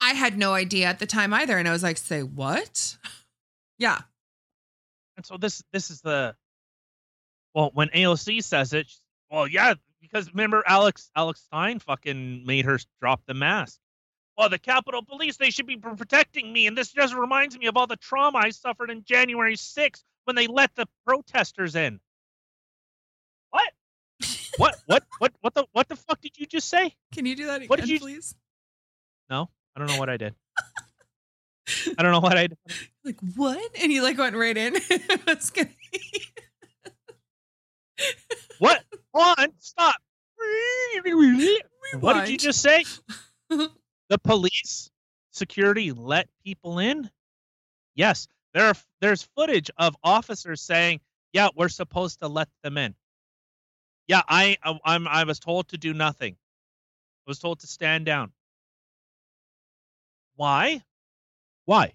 [0.00, 2.96] I had no idea at the time either and I was like, "Say what?"
[3.78, 4.02] Yeah.
[5.16, 6.36] And so this this is the
[7.54, 8.92] well when AOC says it,
[9.30, 9.74] well yeah
[10.12, 13.78] because remember Alex Alex Stein fucking made her drop the mask.
[14.36, 17.76] Well, the Capitol Police they should be protecting me, and this just reminds me of
[17.76, 22.00] all the trauma I suffered in January 6th when they let the protesters in.
[23.50, 23.72] What?
[24.56, 24.76] what?
[24.86, 25.04] What?
[25.18, 25.32] What?
[25.40, 25.66] What the?
[25.72, 26.94] What the fuck did you just say?
[27.12, 28.34] Can you do that again, What did you- please?
[29.30, 30.34] No, I don't know what I did.
[31.98, 32.58] I don't know what I did.
[33.04, 34.76] Like, "What?" And he like went right in.
[38.58, 38.82] What?
[39.14, 39.96] On, stop.
[42.00, 42.84] What did you just say?
[43.48, 44.90] the police
[45.30, 47.10] security let people in?
[47.94, 51.00] Yes, there are there's footage of officers saying,
[51.32, 52.94] "Yeah, we're supposed to let them in."
[54.08, 56.34] Yeah, I I'm I was told to do nothing.
[57.26, 58.32] I was told to stand down.
[60.36, 60.82] Why?
[61.66, 61.92] Why?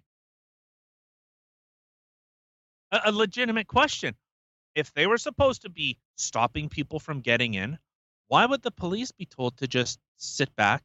[2.91, 4.15] A legitimate question.
[4.73, 7.77] If they were supposed to be stopping people from getting in,
[8.27, 10.83] why would the police be told to just sit back?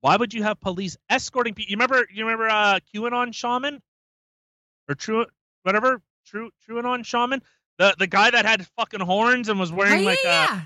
[0.00, 1.70] Why would you have police escorting people?
[1.70, 2.06] You remember?
[2.12, 3.80] You remember uh, QAnon shaman
[4.88, 5.26] or true
[5.62, 7.42] whatever true TrueAnon shaman,
[7.78, 10.60] the the guy that had fucking horns and was Oh, wearing yeah, like a yeah.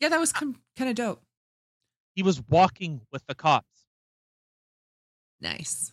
[0.00, 1.22] yeah, that was kind of dope.
[2.14, 3.66] he was walking with the cops.
[5.40, 5.92] Nice.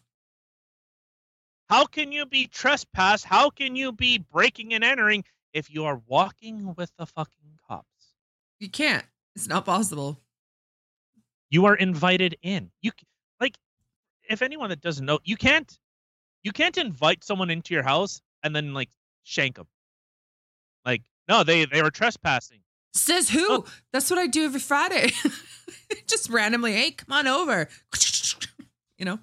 [1.69, 3.23] How can you be trespass?
[3.23, 7.85] How can you be breaking and entering if you are walking with the fucking cops?
[8.59, 9.05] You can't.
[9.35, 10.19] It's not possible.
[11.49, 12.71] You are invited in.
[12.81, 12.91] You
[13.39, 13.55] like
[14.29, 15.77] if anyone that doesn't know, you can't
[16.43, 18.89] you can't invite someone into your house and then like
[19.23, 19.67] shank them.
[20.85, 22.61] Like no, they they were trespassing.
[22.93, 23.45] Says who?
[23.49, 23.65] Oh.
[23.93, 25.11] That's what I do every Friday.
[26.07, 27.67] Just randomly, hey, come on over.
[28.97, 29.19] You know,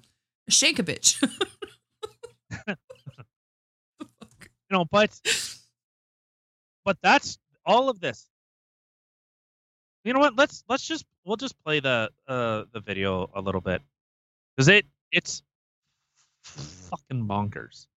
[0.49, 1.23] shake a bitch.
[4.69, 5.19] You know, but
[6.85, 8.28] but that's all of this.
[10.03, 10.35] You know what?
[10.35, 13.81] Let's let's just we'll just play the uh the video a little bit
[14.55, 15.43] because it it's
[16.43, 17.87] fucking bonkers.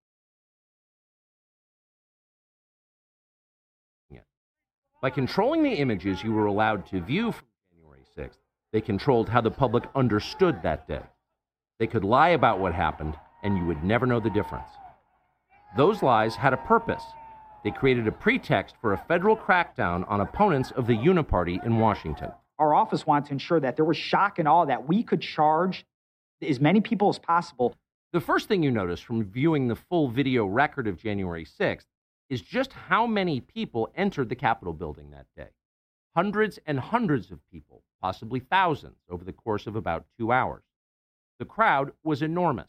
[5.03, 8.39] By controlling the images you were allowed to view from January 6th,
[8.73, 11.03] they controlled how the public understood that day.
[11.81, 14.71] They could lie about what happened, and you would never know the difference.
[15.77, 17.03] Those lies had a purpose.
[17.65, 22.33] They created a pretext for a federal crackdown on opponents of the Uniparty in Washington.
[22.59, 25.85] our office wanted to ensure that there was shock and awe that we could charge
[26.41, 27.75] as many people as possible.
[28.13, 31.87] The first thing you notice from viewing the full video record of January 6th
[32.31, 35.51] is just how many people entered the Capitol building that day.
[36.15, 40.63] Hundreds and hundreds of people, possibly thousands, over the course of about two hours.
[41.39, 42.69] The crowd was enormous.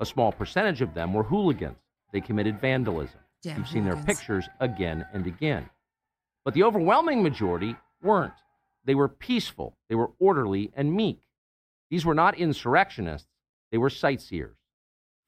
[0.00, 1.78] A small percentage of them were hooligans.
[2.12, 3.20] They committed vandalism.
[3.44, 4.18] Damn You've seen their hooligans.
[4.18, 5.68] pictures again and again.
[6.44, 8.32] But the overwhelming majority weren't.
[8.84, 11.20] They were peaceful, they were orderly and meek.
[11.90, 13.28] These were not insurrectionists,
[13.70, 14.56] they were sightseers.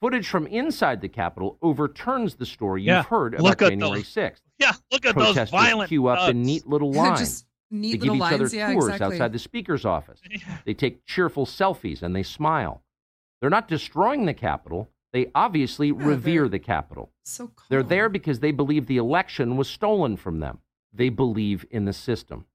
[0.00, 4.00] Footage from inside the Capitol overturns the story Yeah, you've heard about look at January
[4.00, 4.40] those 6th.
[4.58, 7.20] Yeah, look at those Protesters violent queue up in neat little lines.
[7.20, 8.34] Just neat they little give each lines.
[8.34, 9.14] other yeah, tours exactly.
[9.16, 10.20] outside the speaker's office.
[10.30, 10.58] Yeah.
[10.66, 12.82] They take cheerful selfies and they smile.
[13.40, 14.90] They're not destroying the Capitol.
[15.12, 17.10] They obviously they're- revere the Capitol.
[17.22, 17.64] So cool.
[17.68, 20.58] They're there because they believe the election was stolen from them.
[20.92, 22.46] They believe in the system.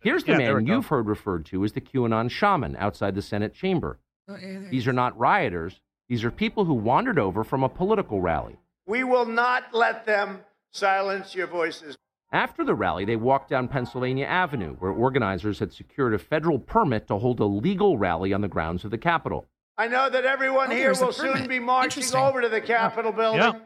[0.00, 3.52] Here's the Yeah, man you've heard referred to as the QAnon shaman outside the Senate
[3.52, 3.98] chamber.
[4.28, 5.80] Oh, yeah, These are not rioters.
[6.08, 8.56] These are people who wandered over from a political rally.
[8.86, 11.96] We will not let them silence your voices.
[12.30, 17.06] After the rally, they walked down Pennsylvania Avenue, where organizers had secured a federal permit
[17.08, 19.46] to hold a legal rally on the grounds of the Capitol.
[19.78, 23.40] I know that everyone Oh, here will soon be marching over to the Capitol building
[23.40, 23.52] Yeah.
[23.52, 23.58] to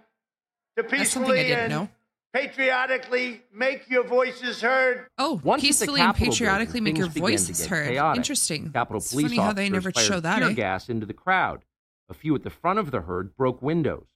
[0.76, 1.88] That's something I peacefully and know.
[2.32, 5.06] patriotically make your voices heard.
[5.18, 7.88] Oh, Once at peacefully and patriotically building, make your things began to voices heard.
[7.88, 8.16] chaotic.
[8.18, 8.70] Interesting.
[8.72, 10.38] Capitol it's police funny how they officers never fired show that.
[10.38, 10.52] tear Eh?
[10.52, 11.64] gas into the crowd.
[12.08, 14.06] A few at the front of the herd broke windows.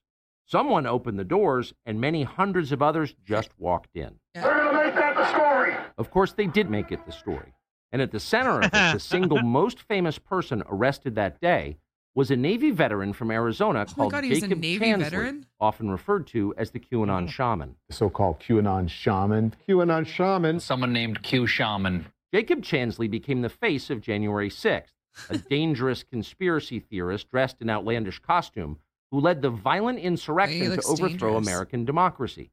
[0.45, 4.19] Someone opened the doors, and many hundreds of others just walked in.
[4.35, 4.41] Yeah.
[4.43, 5.75] They're going to make that the story.
[5.97, 7.53] Of course, they did make it the story.
[7.91, 11.77] And at the center of it, the single most famous person arrested that day
[12.13, 15.45] was a Navy veteran from Arizona Oh called God, he a Jacob Navy Chansley, veteran?
[15.59, 17.27] often referred to as the QAnon Oh.
[17.27, 17.75] shaman.
[17.87, 19.53] the so-called QAnon shaman.
[19.67, 20.59] QAnon shaman.
[20.59, 22.05] Someone named Q Shaman.
[22.33, 24.93] Jacob Chansley became the face of January 6th,
[25.29, 28.77] a dangerous conspiracy theorist dressed in outlandish costume
[29.11, 31.47] who led the violent insurrection to overthrow dangerous.
[31.47, 32.51] American democracy.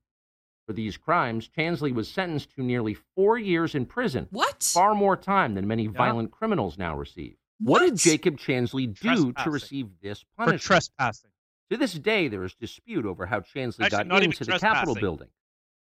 [0.68, 4.62] For these crimes, Chansley was sentenced to nearly four years in prison, What?
[4.62, 7.36] far more time than many violent criminals now receive.
[7.58, 7.88] What, What?
[7.88, 10.60] did Jacob Chansley do to receive this punishment?
[10.60, 11.30] for trespassing.
[11.70, 15.28] To this day, there is dispute over how Chansley Actually, got into the Capitol building.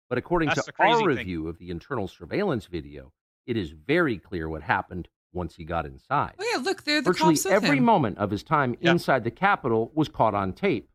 [0.10, 1.08] But according That's to the crazy our thing.
[1.18, 3.12] review of the internal surveillance video,
[3.48, 6.36] it is very clear what happened once he got inside.
[6.38, 7.84] Oh yeah, look, they're the Virtually cops with every him.
[7.84, 8.92] moment of his time Yeah.
[8.92, 10.92] inside the Capitol was caught on tape.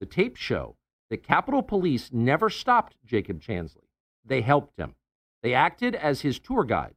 [0.00, 0.76] The tapes show
[1.12, 3.84] that Capitol Police never stopped Jacob Chansley.
[4.24, 4.94] They helped him.
[5.42, 6.96] They acted as his tour guides.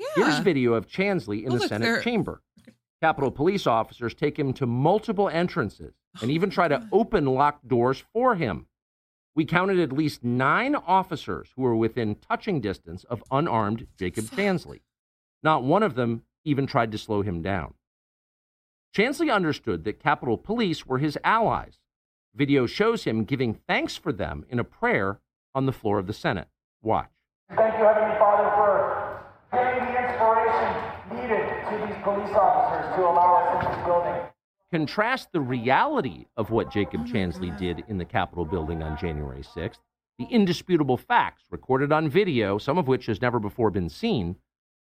[0.00, 0.06] Yeah.
[0.16, 2.42] Here's video of Chansley in Oh, the Senate chamber.
[3.00, 8.02] Capitol police officers take him to multiple entrances and even try to open locked doors
[8.12, 8.66] for him.
[9.36, 14.80] We counted at least nine officers who were within touching distance of unarmed Jacob Chansley.
[15.44, 17.74] Not one of them even tried to slow him down.
[18.92, 21.78] Chansley understood that Capitol Police were his allies.
[22.36, 25.20] Video shows him giving thanks for them in a prayer
[25.54, 26.48] on the floor of the Senate.
[26.82, 27.08] Watch.
[27.56, 29.22] Thank you, Heavenly Father, for
[29.52, 34.20] giving the inspiration needed to these police officers to allow us in this building.
[34.70, 39.78] Contrast the reality of what Jacob Chansley did in the Capitol building on January 6th,
[40.18, 44.36] the indisputable facts recorded on video, some of which has never before been seen,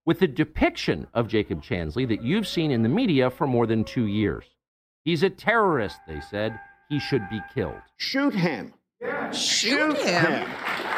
[0.07, 3.85] with the depiction of Jacob Chansley that you've seen in the media for more than
[3.85, 4.45] two years.
[5.05, 6.59] He's a terrorist, they said.
[6.93, 7.81] He should be killed.
[7.97, 8.75] Shoot him.
[9.33, 10.47] Shoot him.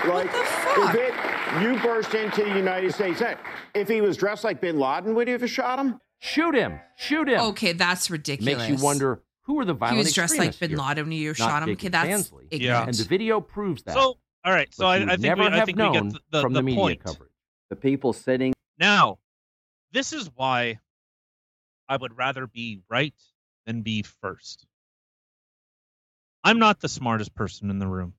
[0.08, 0.92] Like, the fuck?
[0.92, 3.36] if it, you burst into the United States, hey,
[3.76, 6.00] if he was dressed like Bin Laden, would you have shot him?
[6.18, 6.80] Shoot him!
[6.96, 7.38] Shoot him!
[7.42, 8.68] Okay, that's ridiculous.
[8.68, 9.98] Makes you wonder who are the violent.
[9.98, 10.74] He was dressed like Bin?
[10.74, 11.68] Laden when you Not shot him.
[11.68, 12.48] Jacob Okay, that's Chansley.
[12.50, 12.88] ignorant.
[12.88, 13.94] And the video proves that.
[13.94, 14.74] So, all right.
[14.74, 16.52] So I, I think never we, I have think we known get the, the, from
[16.54, 17.04] the, the media point.
[17.04, 17.30] coverage.
[17.70, 19.18] The people sitting Now,
[19.92, 20.80] this is why
[21.88, 23.14] I would rather be right
[23.64, 24.66] than be first.
[26.44, 28.14] I'm not the smartest person in the room.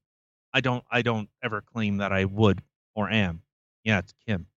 [0.54, 2.62] I don't I don't ever claim that I would
[2.96, 3.44] or am.
[3.84, 4.48] Yeah, it's Kim.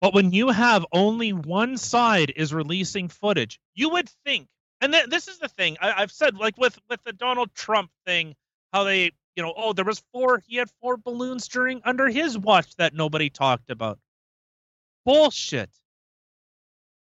[0.00, 4.48] But when you have only one side is releasing footage, you would think,
[4.80, 7.90] and th- this is the thing I- I've said, like with with the Donald Trump
[8.06, 8.36] thing,
[8.72, 12.38] how they, you know, oh, there was four, he had four balloons during under his
[12.38, 13.98] watch that nobody talked about.
[15.04, 15.70] Bullshit.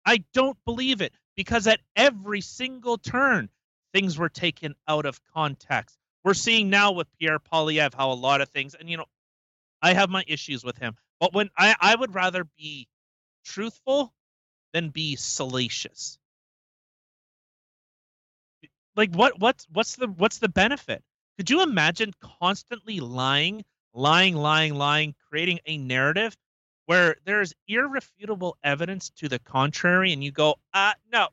[0.06, 3.50] I don't believe it because at every single turn,
[3.94, 5.98] things were taken out of context.
[6.24, 9.06] We're seeing now with Pierre Poilievre how a lot of things, and you know,
[9.82, 12.88] I have my issues with him, but when I, I would rather be
[13.46, 14.14] truthful
[14.74, 16.20] than be salacious.
[18.96, 21.04] Like what what's what's the what's the benefit?
[21.38, 23.64] Could you imagine constantly lying,
[23.94, 26.36] lying, lying, lying, creating a narrative
[26.86, 31.30] where there's irrefutable evidence to the contrary and you go, uh no,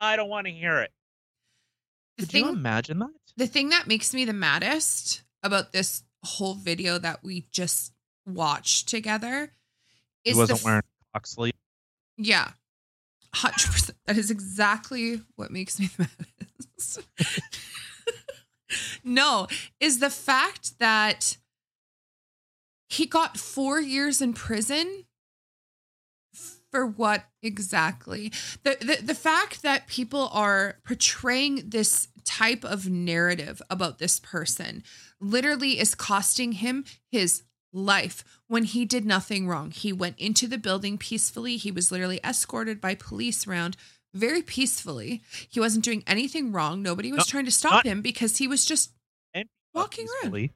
[0.00, 0.92] I don't want to hear it.
[2.18, 3.10] The Could you imagine that?
[3.36, 7.92] The thing that makes me the maddest about this whole video that we just
[8.26, 9.52] watched together
[10.22, 10.82] He wasn't the f- wearing
[11.14, 11.54] cock sleeve.
[12.16, 12.50] Yeah.
[13.34, 13.92] 100%.
[14.06, 16.08] That is exactly what makes me the
[16.38, 17.00] maddest.
[19.04, 19.46] no,
[19.80, 21.38] is the fact that
[22.88, 25.06] he got four years in prison
[26.72, 28.32] for what exactly?
[28.64, 34.82] The, the the fact that people are portraying this type of narrative about this person
[35.20, 37.42] literally is costing him his
[37.72, 39.70] life when he did nothing wrong.
[39.70, 41.56] He went into the building peacefully.
[41.56, 43.76] He was literally escorted by police around
[44.14, 45.22] very peacefully.
[45.48, 46.82] He wasn't doing anything wrong.
[46.82, 48.92] Nobody was No, trying to stop not- him because he was just
[49.74, 50.32] walking around.
[50.32, 50.52] peacefully.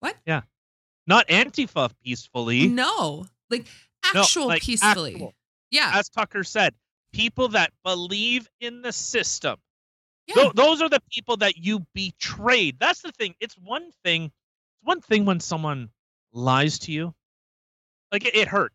[0.00, 0.16] What?
[0.26, 0.42] Yeah.
[1.06, 2.68] Not Antifa peacefully.
[2.68, 3.66] No, like
[4.14, 5.14] No, actual like peacefully.
[5.14, 5.34] actual.
[5.70, 5.90] Yeah.
[5.94, 6.74] As Tucker said,
[7.12, 9.58] people that believe in the system.
[10.26, 10.34] Yeah.
[10.36, 12.78] Tho- those are the people that you betrayed.
[12.78, 13.34] That's the thing.
[13.40, 14.24] It's one thing.
[14.24, 14.32] It's
[14.82, 15.90] one thing when someone
[16.32, 17.14] lies to you.
[18.12, 18.74] Like it, it hurts.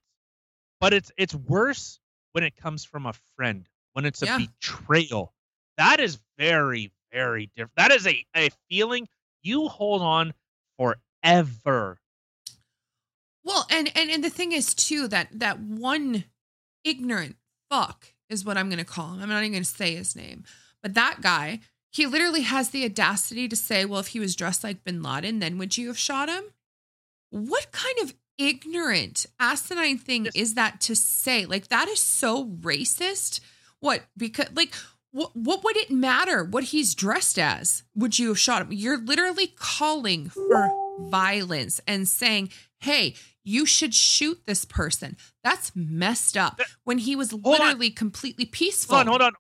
[0.79, 1.99] But it's it's worse
[2.33, 3.67] when it comes from a friend.
[3.93, 4.37] When it's a Yeah.
[4.37, 5.33] betrayal.
[5.77, 7.75] That is very, very different.
[7.77, 9.07] That is a, a feeling
[9.41, 10.33] you hold on
[10.77, 11.97] forever.
[13.49, 16.25] Well, and and and the thing is too that that one
[16.83, 17.35] ignorant
[17.67, 19.23] fuck is what I'm going to call him.
[19.23, 20.43] I'm not even going to say his name,
[20.83, 24.63] but that guy, he literally has the audacity to say, "Well, if he was dressed
[24.63, 26.43] like Bin Laden, then would you have shot him?"
[27.31, 31.47] What kind of ignorant, asinine thing is that to say?
[31.47, 33.39] Like that is so racist.
[33.79, 34.03] What?
[34.15, 34.75] Because like.
[35.11, 37.81] What, what would it matter what he's dressed as?
[37.95, 38.71] Would you have shot him?
[38.71, 40.69] You're literally calling for
[41.09, 45.17] violence and saying, hey, you should shoot this person.
[45.43, 46.59] That's messed up.
[46.83, 47.41] When he was on.
[47.43, 48.95] literally completely peaceful.
[48.95, 49.33] Hold on, hold on.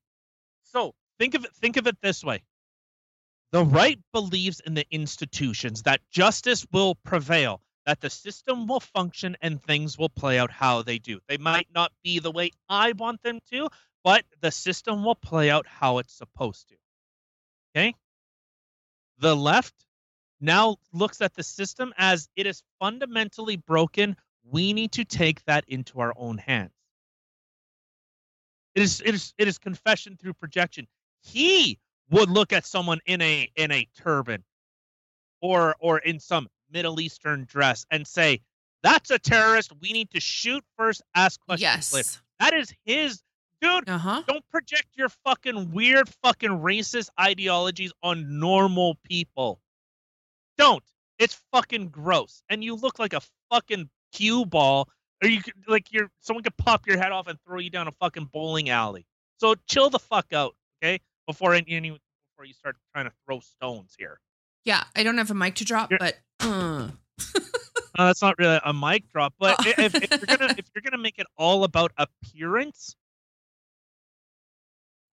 [0.63, 2.43] So think of it think of it this way.
[3.51, 9.35] The right believes in the institutions that justice will prevail, that the system will function
[9.41, 11.19] and things will play out how they do.
[11.27, 13.69] They might not be the way I want them to,
[14.03, 16.75] but the system will play out how it's supposed to.
[17.75, 17.95] Okay?
[19.17, 19.73] The left
[20.41, 24.15] now looks at the system as it is fundamentally broken.
[24.43, 26.71] We need to take that into our own hands.
[28.75, 30.87] It is it is it is confession through projection.
[31.21, 31.79] He
[32.09, 34.43] would look at someone in a in a turban
[35.41, 38.41] or or in some Middle Eastern dress and say,
[38.83, 39.73] "That's a terrorist.
[39.81, 41.93] We need to shoot first, ask questions Yes.
[41.93, 42.09] later."
[42.39, 43.21] That is his
[43.59, 43.89] dude.
[43.89, 44.23] Uh-huh.
[44.27, 49.59] Don't project your fucking weird fucking racist ideologies on normal people.
[50.59, 50.83] Don't.
[51.17, 52.43] It's fucking gross.
[52.49, 54.87] And you look like a fucking cue ball
[55.23, 57.87] or you could like you're someone could pop your head off and throw you down
[57.87, 59.05] a fucking bowling alley.
[59.37, 60.99] So chill the fuck out, okay?
[61.27, 64.19] Before any any- before you start trying to throw stones here.
[64.65, 66.91] Yeah, I don't have a mic to drop, You're- but uh, No,
[67.97, 71.01] that's not really a mic drop, but i- if, if you're gonna if you're gonna
[71.01, 72.95] make it all about appearance,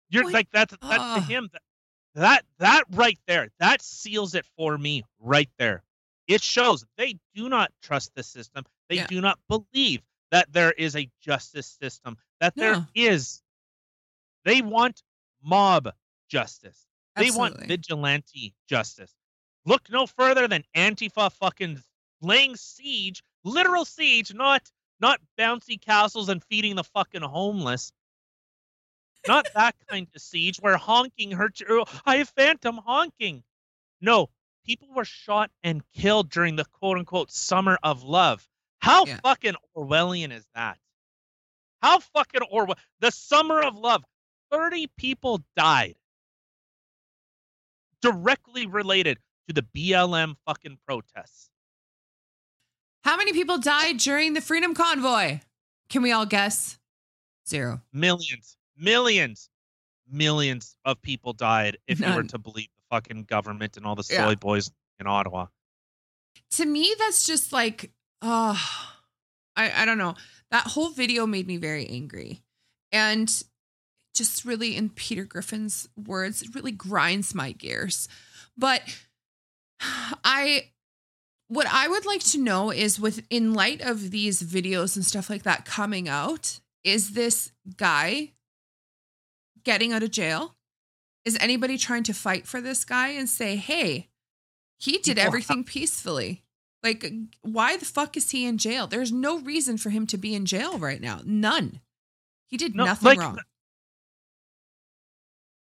[0.08, 0.32] you're What?
[0.34, 1.62] like that's that's to him that,
[2.16, 5.82] that that right there that seals it for me right there.
[6.26, 8.64] It shows they do not trust the system.
[8.88, 9.06] They Yeah.
[9.06, 10.02] do not believe
[10.32, 12.18] that there is a justice system.
[12.40, 12.86] That there No.
[12.94, 13.42] is.
[14.44, 15.02] They want
[15.42, 15.94] mob
[16.28, 16.86] justice.
[17.14, 19.14] They want vigilante justice.
[19.64, 21.82] Look no further than Antifa fucking
[22.20, 27.92] laying siege, literal siege, not not bouncy castles and feeding the fucking homeless.
[29.28, 31.66] Not that kind of siege where honking hurts you.
[31.70, 33.42] Oh, I have phantom honking.
[34.00, 34.28] No,
[34.64, 38.48] people were shot and killed during the quote unquote summer of love.
[38.80, 39.18] How Yeah.
[39.22, 40.78] fucking Orwellian is that?
[41.82, 42.76] How fucking Orwell?
[43.00, 44.04] The summer of love.
[44.50, 45.96] 30 people died
[48.00, 49.18] directly related
[49.48, 51.50] to the BLM fucking protests.
[53.04, 55.38] how many people died during the Freedom Convoy?
[55.88, 56.76] Can we all guess?
[57.48, 57.80] Zero.
[57.92, 59.48] Millions, millions,
[60.10, 64.04] millions of people died if you were to believe the fucking government and all the
[64.04, 64.34] soy Yeah.
[64.34, 64.70] boys
[65.00, 65.46] in Ottawa.
[66.52, 67.90] to me that's just like
[68.22, 68.60] oh
[69.58, 70.14] I, I don't know.
[70.50, 72.42] That whole video made me very angry.
[72.92, 73.30] And
[74.14, 78.08] just really in peter griffin's words it really grinds my gears.
[78.56, 78.82] But
[80.24, 80.70] i
[81.48, 85.28] what i would like to know is with in light of these videos and stuff
[85.30, 88.32] like that coming out is this guy
[89.66, 90.54] getting out of jail
[91.24, 94.08] is anybody trying to fight for this guy and say hey
[94.78, 96.44] he did everything peacefully.
[96.82, 97.10] Like,
[97.42, 98.86] why the fuck is he in jail?
[98.86, 101.20] There's no reason for him to be in jail right now.
[101.24, 101.80] None.
[102.46, 103.38] He did No, nothing like, wrong.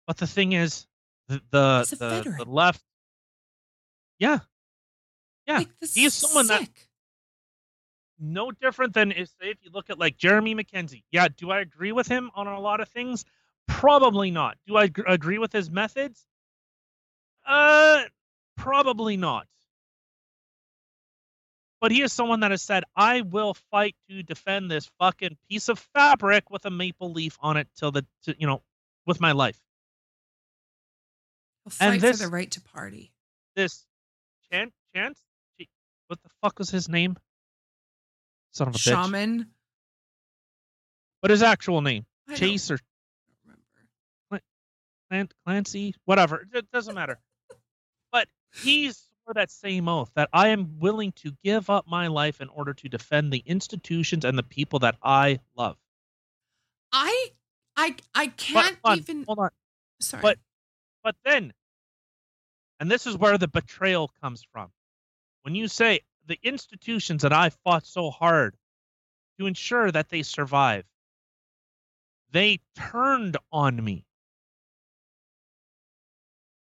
[0.05, 0.85] But the thing is,
[1.27, 2.83] the the, the, the left,
[4.19, 4.39] yeah,
[5.47, 6.69] yeah, Like, is someone that
[8.19, 11.03] no different than if say if you look at like Jeremy MacKenzie.
[11.11, 13.25] Yeah, do I agree with him on a lot of things?
[13.67, 14.57] Probably not.
[14.67, 16.25] Do I gr- agree with his methods?
[17.45, 18.03] Uh,
[18.55, 19.47] Probably not.
[21.79, 25.69] But he is someone that has said, I will fight to defend this fucking piece
[25.69, 28.63] of fabric with a maple leaf on it till the, to, you know,
[29.05, 29.59] with my life.
[31.63, 33.11] He'll fight And this- for the right to party.
[33.55, 33.85] This
[34.51, 35.19] Chan, Chance,
[36.07, 37.15] what the fuck was his name?
[38.53, 38.81] Son of a bitch.
[39.05, 39.47] Shaman.
[41.19, 42.05] What his actual name?
[42.27, 42.79] I Chase or
[45.09, 46.47] Clan- Clancy, whatever.
[46.53, 47.19] It doesn't matter.
[48.11, 52.39] but he's for that same oath that I am willing to give up my life
[52.39, 55.77] in order to defend the institutions and the people that I love.
[56.93, 57.31] I
[57.75, 59.49] I I can't hold even hold on.
[59.99, 60.21] sorry.
[60.21, 60.39] But
[61.03, 61.53] but then,
[62.79, 64.71] and this is where the betrayal comes from.
[65.43, 68.55] When you say the institutions that I fought so hard
[69.39, 70.85] to ensure that they survive,
[72.31, 74.05] they turned on me.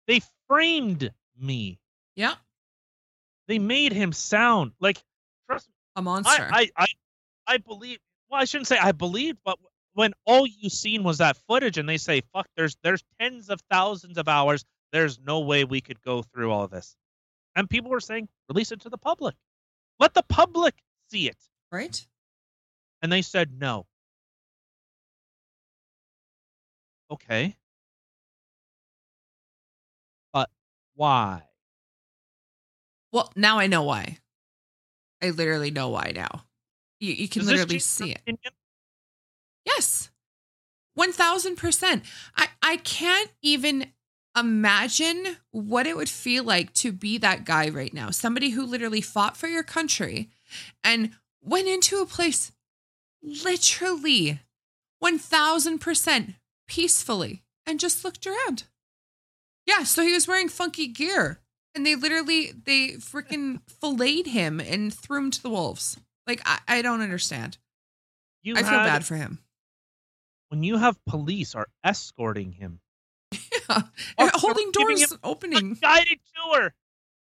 [0.08, 1.80] They framed me.
[2.16, 2.36] yeah,
[3.48, 5.02] They made him sound like
[5.50, 5.74] trust me.
[5.96, 6.48] a monster.
[6.52, 6.86] I, I, I,
[7.48, 8.00] I believe.
[8.30, 9.58] Well, I shouldn't say I believed, but
[9.94, 13.62] when all you seen was that footage, and they say, "Fuck," there's there's tens of
[13.70, 14.66] thousands of hours.
[14.92, 16.96] There's no way we could go through all of this,
[17.56, 19.36] and people were saying, "Release it to the public.
[20.00, 20.76] Let the public
[21.10, 21.38] see it."
[21.72, 22.06] right?
[23.02, 23.86] And they said no.
[27.12, 27.56] Okay.
[30.96, 31.44] Why?
[33.12, 34.18] Well, now I know why.
[35.22, 36.46] I literally know why now.
[37.00, 38.20] You, you can Does literally see it.
[38.20, 38.54] opinion?
[39.66, 40.10] Yes.
[40.98, 42.04] 1000%.
[42.36, 43.88] I, I can't even
[44.38, 48.10] imagine what it would feel like to be that guy right now.
[48.10, 50.30] Somebody who literally fought for your country
[50.84, 52.52] and went into a place
[53.22, 54.42] literally
[55.04, 56.36] 1000%
[56.68, 58.64] peacefully and just looked around.
[59.66, 61.40] Yeah, so he was wearing funky gear
[61.76, 65.98] and they literally they freaking filleted him and threw him to the wolves.
[66.28, 67.58] Like I, I don't understand.
[68.44, 69.40] You I feel bad for him.
[70.50, 72.80] when you have police are escorting him,
[73.32, 73.82] Yeah.
[74.18, 75.76] Or Holding doors opening.
[75.82, 76.74] guided tour.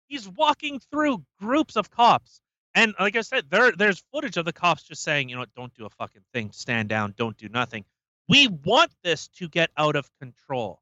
[0.08, 2.40] He's walking through groups of cops.
[2.74, 5.72] And like I said, there there's footage of the cops just saying, you know, don't
[5.74, 7.84] do a fucking thing, stand down, don't do nothing.
[8.28, 10.80] We want this to get out of control.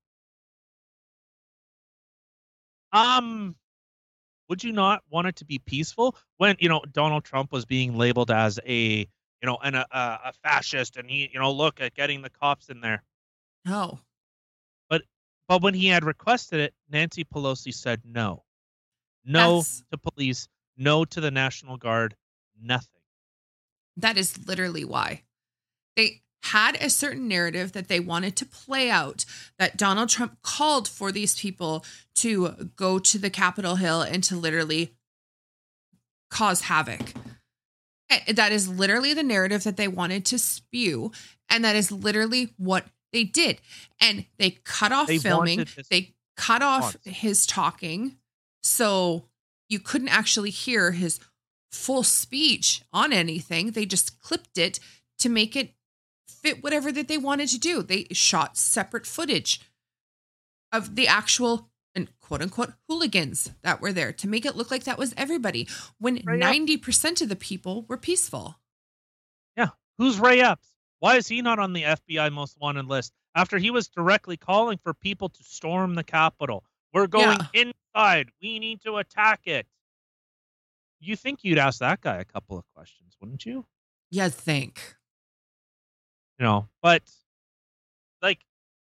[2.93, 3.57] Um
[4.49, 7.97] would you not want it to be peaceful when, you know, Donald Trump was being
[7.97, 9.07] labeled as a, you
[9.45, 12.83] know, and a, a, fascist and he, you know, look at getting the cops in
[12.83, 13.03] there.
[13.65, 13.99] No.
[14.91, 15.03] But
[15.49, 18.45] but when he had requested it, Nancy Pelosi said no.
[19.25, 22.15] No That's- to police, no to the National Guard,
[22.61, 23.01] nothing.
[23.97, 25.23] That is literally why.
[25.97, 29.25] They had a certain narrative that they wanted to play out
[29.59, 31.85] that Donald Trump called for these people
[32.17, 34.93] to go to the Capitol Hill and to literally
[36.31, 37.13] cause havoc.
[38.11, 41.13] Eh, that is literally the narrative that they wanted to spew.
[41.49, 43.61] And that is literally what they did.
[44.01, 48.17] And they cut off They filming, they cut off his talking.
[48.63, 49.27] So
[49.69, 51.21] you couldn't actually hear his
[51.71, 53.71] full speech on anything.
[53.71, 54.81] They just clipped it
[55.21, 55.73] to make it
[56.43, 57.83] fit whatever that they wanted to do.
[57.83, 59.61] They shot separate footage
[60.73, 64.85] of the actual and quote unquote hooligans that were there to make it look like
[64.85, 65.69] that was everybody
[65.99, 68.59] when Right, 90% of the people were peaceful.
[69.57, 69.69] Yeah.
[69.99, 70.69] Who's Ray Epps?
[71.01, 74.79] Why is he not on the FBI most wanted list after he was directly calling
[74.83, 76.65] for people to storm the Capitol?
[76.95, 78.31] We're going inside.
[78.41, 79.67] We need to attack it.
[81.01, 83.67] You think you'd ask that guy a couple of questions, wouldn't you?
[84.11, 84.97] Yeah, think.
[86.43, 87.03] You know but
[88.21, 88.41] like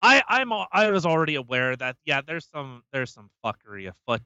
[0.02, 4.20] i i'm i was already aware that yeah there's some there's some fuckery afoot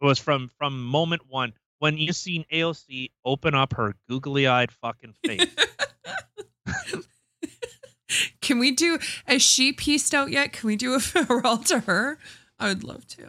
[0.00, 5.12] it was from from moment one when you seen aoc open up her googly-eyed fucking
[5.26, 5.50] face
[8.40, 8.98] Can we do,
[9.28, 10.54] is she pieced out yet?
[10.54, 12.18] Can we do a farewell to her?
[12.58, 13.28] I would love to.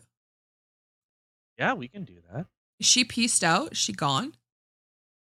[1.58, 2.46] yeah we can do that
[2.80, 3.74] Is she pieced out?
[3.74, 4.34] Is she gone?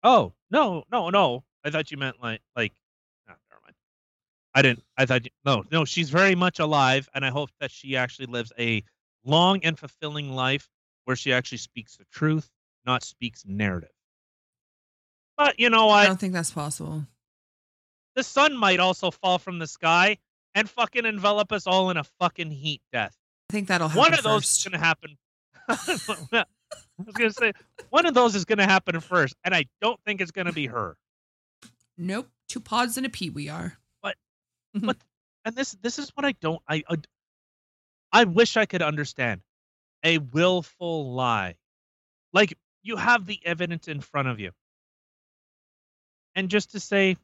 [0.04, 2.72] oh no no no i thought you meant like like
[4.56, 7.96] i didn't i thought no no she's very much alive and i hope that she
[7.96, 8.84] actually lives a
[9.24, 10.68] long and fulfilling life
[11.04, 12.50] where she actually speaks the truth
[12.86, 13.90] not speaks narrative
[15.38, 17.06] but you know I what don't think that's possible.
[18.16, 20.18] the sun might also fall from the sky
[20.54, 23.18] and fucking envelop us all in a fucking heat death.
[23.50, 24.60] I think that'll happen One of those first.
[24.60, 25.18] is going to happen.
[25.68, 26.46] I
[27.06, 27.52] was going to say
[27.90, 30.54] one of those is going to happen first, and I don't think it's going to
[30.54, 30.96] be her.
[31.98, 32.30] Nope.
[32.48, 33.78] Two pods and a pea we are.
[34.76, 34.86] But Mhm.
[34.88, 34.98] but
[35.46, 36.98] and this this is what I don't I I,
[38.12, 39.42] I wish I could understand.
[40.04, 41.56] a willful lie.
[42.34, 44.52] Like you have the evidence in front of you.
[46.36, 47.18] And just to say,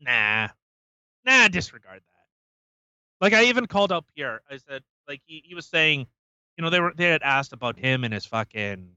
[0.00, 0.48] nah,
[1.24, 2.26] nah, disregard that.
[3.20, 4.42] Like I even called out Pierre.
[4.50, 6.06] I said, like he, he was saying,
[6.56, 8.96] you know, they were they had asked about him and his fucking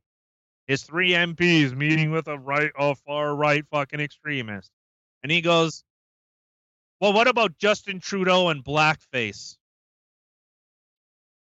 [0.68, 4.72] his three MPs meeting with a right a far right fucking extremist.
[5.24, 5.84] And he goes,
[7.02, 9.58] Well, what about Justin Trudeau and blackface?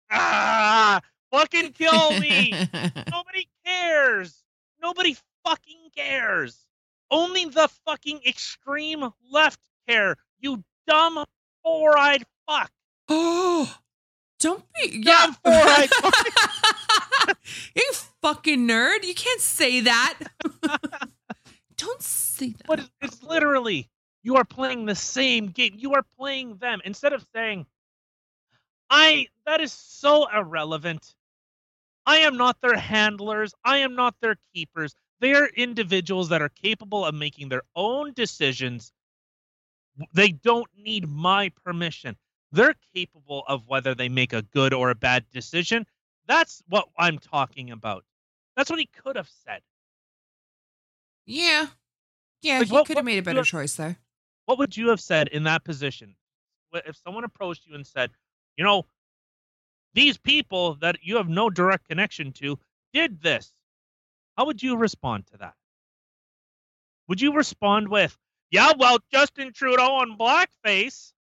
[0.10, 1.02] Ah
[1.34, 2.52] fucking kill me.
[3.12, 4.44] Nobody cares.
[4.82, 6.66] Nobody fucking cares.
[7.12, 10.16] Only the fucking extreme left care.
[10.40, 11.26] You dumb
[11.64, 12.72] four-eyed fuck.
[13.10, 13.76] Oh,
[14.40, 15.32] don't be yeah.
[15.44, 15.90] four-eyed
[17.76, 17.92] you
[18.22, 19.04] fucking nerd.
[19.04, 20.20] You can't say that.
[21.78, 22.68] don't say that.
[22.68, 23.90] But it's literally
[24.24, 25.76] you are playing the same game.
[25.78, 27.66] You are playing them instead of saying,
[28.90, 31.16] "I." That is so irrelevant.
[32.06, 33.54] I am not their handlers.
[33.64, 34.96] I am not their keepers.
[35.20, 38.92] They are individuals that are capable of making their own decisions.
[40.14, 42.18] They don't need my permission.
[42.52, 45.86] They're capable of whether they make a good or a bad decision.
[46.28, 48.06] That's what I'm talking about.
[48.56, 49.62] That's what he could have said.
[51.26, 51.68] Yeah.
[52.42, 53.98] Yeah, Like, he could have made a better choice there.
[54.46, 56.16] What would you have said in that position?
[56.74, 58.12] If someone approached you and said,
[58.58, 58.86] you know,
[59.94, 62.58] these people that you have no direct connection to
[62.94, 63.54] did this,
[64.38, 65.54] how would you respond to that?
[67.08, 68.18] Would you respond with,
[68.50, 71.13] yeah, well, Justin Trudeau on blackface?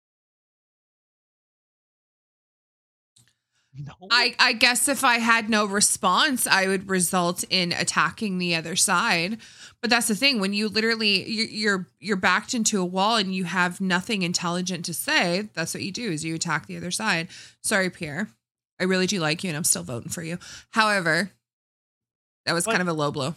[3.85, 3.93] No.
[4.11, 8.75] I, I guess if I had no response, I would result in attacking the other
[8.75, 9.39] side.
[9.81, 13.33] But that's the thing when you literally you're you're, you're backed into a wall and
[13.33, 15.49] you have nothing intelligent to say.
[15.55, 17.29] That's what you do is you attack the other side.
[17.63, 18.29] Sorry, Pierre.
[18.79, 20.37] I really do like you and I'm still voting for you.
[20.69, 21.31] However,
[22.45, 23.33] that was But- kind of a low blow.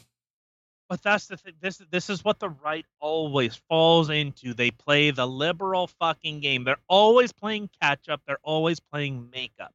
[0.88, 1.54] But that's the thing.
[1.60, 4.52] This this is what the right always falls into.
[4.54, 6.62] They play the liberal fucking game.
[6.62, 8.20] They're always playing catch up.
[8.26, 9.72] They're always playing makeup.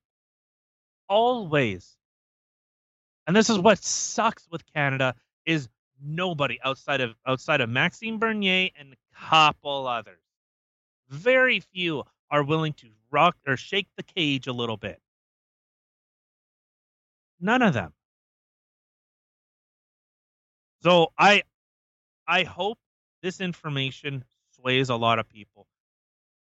[1.11, 1.97] Always.
[3.27, 5.13] And this is what sucks with Canada
[5.45, 5.67] is
[6.01, 8.95] nobody outside of outside of Maxime Bernier and a
[9.29, 10.23] couple others.
[11.09, 15.01] Very few are willing to rock or shake the cage a little bit.
[17.41, 17.91] None of them.
[20.81, 21.43] So I
[22.25, 22.79] I hope
[23.21, 24.23] this information
[24.55, 25.67] sways a lot of people.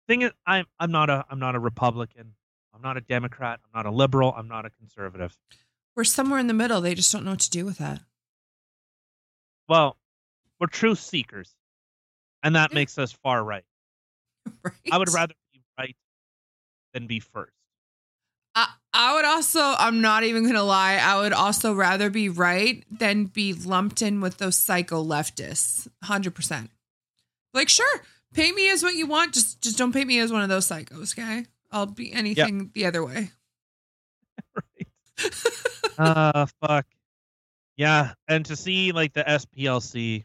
[0.07, 2.35] Thing is I'm I'm not a I'm not a Republican.
[2.75, 3.61] I'm not a Democrat.
[3.63, 4.33] I'm not a liberal.
[4.35, 5.37] I'm not a conservative.
[5.95, 6.81] We're somewhere in the middle.
[6.81, 8.01] They just don't know what to do with that.
[9.69, 9.97] Well,
[10.59, 11.55] we're truth seekers.
[12.43, 13.63] And that makes us far right.
[14.63, 14.73] Right?
[14.91, 15.95] I would rather be right
[16.93, 17.51] than be first.
[18.53, 22.29] I, I would also, I'm not even going to lie, I would also rather be
[22.29, 25.87] right than be lumped in with those psycho leftists.
[26.03, 26.69] 100%.
[27.55, 28.01] Like, sure,
[28.33, 29.33] pay me as what you want.
[29.33, 31.45] Just just don't pay me as one of those psychos, okay?
[31.75, 33.31] I'll be anything the other way.
[35.97, 36.85] uh fuck.
[37.77, 40.23] Yeah, and to see like the SPLC,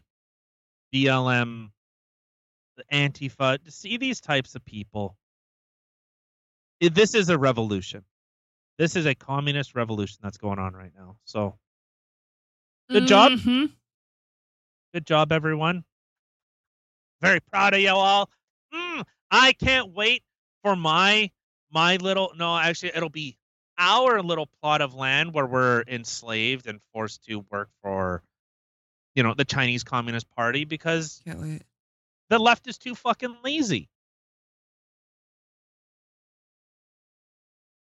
[0.93, 1.69] BLM,
[2.77, 5.17] the Antifa, to see these types of people.
[6.79, 8.03] it- this is a revolution.
[8.77, 11.17] This is a communist revolution that's going on right now.
[11.25, 11.59] So
[12.89, 13.33] good job.
[13.33, 13.71] Mhm.
[14.93, 15.83] Good job, everyone.
[17.21, 18.29] Very proud of you all.
[18.73, 20.23] Mm, I can't wait
[20.63, 21.29] for my
[21.71, 23.37] my little no, actually it'll be
[23.77, 28.23] our little plot of land where we're enslaved and forced to work for
[29.15, 31.21] you know the Chinese Communist Party because
[32.29, 33.89] the left is too fucking lazy.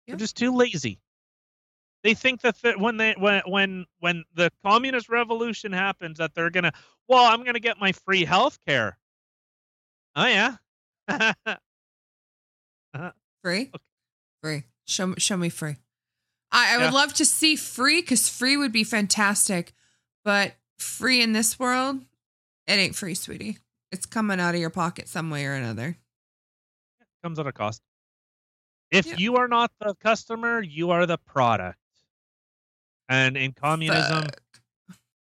[0.08, 1.00] They're just too lazy.
[2.04, 6.50] They think that th- when they when when when the communist revolution happens that they're
[6.50, 6.74] gonna
[7.08, 8.98] well I'm gonna get my free health care.
[10.16, 10.56] Oh yeah.
[12.94, 13.12] Uh-huh.
[13.44, 13.72] Free?
[14.44, 14.64] Free.
[14.86, 15.76] Show, me- show me free.
[16.52, 16.92] I, I would Yeah.
[16.92, 19.74] love to see free because free would be fantastic.
[20.24, 22.02] But free in this world,
[22.68, 23.58] it ain't free, sweetie.
[23.92, 25.98] It's coming out of your pocket some way or another.
[27.00, 27.82] It Comes at a cost.
[28.92, 29.16] If Yeah.
[29.18, 31.78] you are not the customer, you are the product.
[33.10, 34.26] And in communism,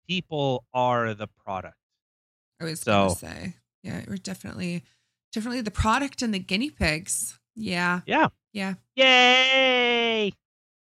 [0.08, 1.76] people are the product.
[2.61, 4.84] I was So- gonna say, yeah, we're definitely,
[5.32, 7.38] definitely the product and the guinea pigs.
[7.57, 8.28] Yeah, Yeah.
[8.53, 8.74] yeah.
[8.96, 10.32] Yay!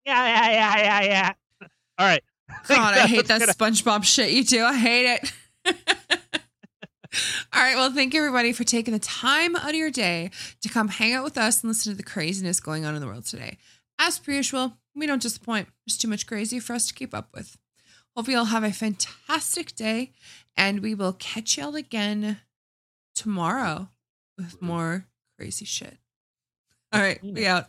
[0.05, 1.67] Yeah, yeah, yeah, yeah, yeah.
[1.97, 2.23] All right.
[2.67, 4.63] God, I hate that SpongeBob shit you do.
[4.63, 5.33] I hate it.
[7.53, 7.75] All right.
[7.75, 10.29] Well, thank you everybody for taking the time out of your day
[10.61, 13.07] to come hang out with us and listen to the craziness going on in the
[13.07, 13.57] world today.
[13.99, 15.67] as per usual, we don't disappoint.
[15.85, 17.57] There's too much crazy for us to keep up with.
[18.15, 20.11] Hope you all have a fantastic day,
[20.57, 22.39] and we will catch y'all again
[23.15, 23.89] tomorrow
[24.37, 25.05] with more
[25.37, 25.97] crazy shit.
[26.91, 27.65] All right, we out.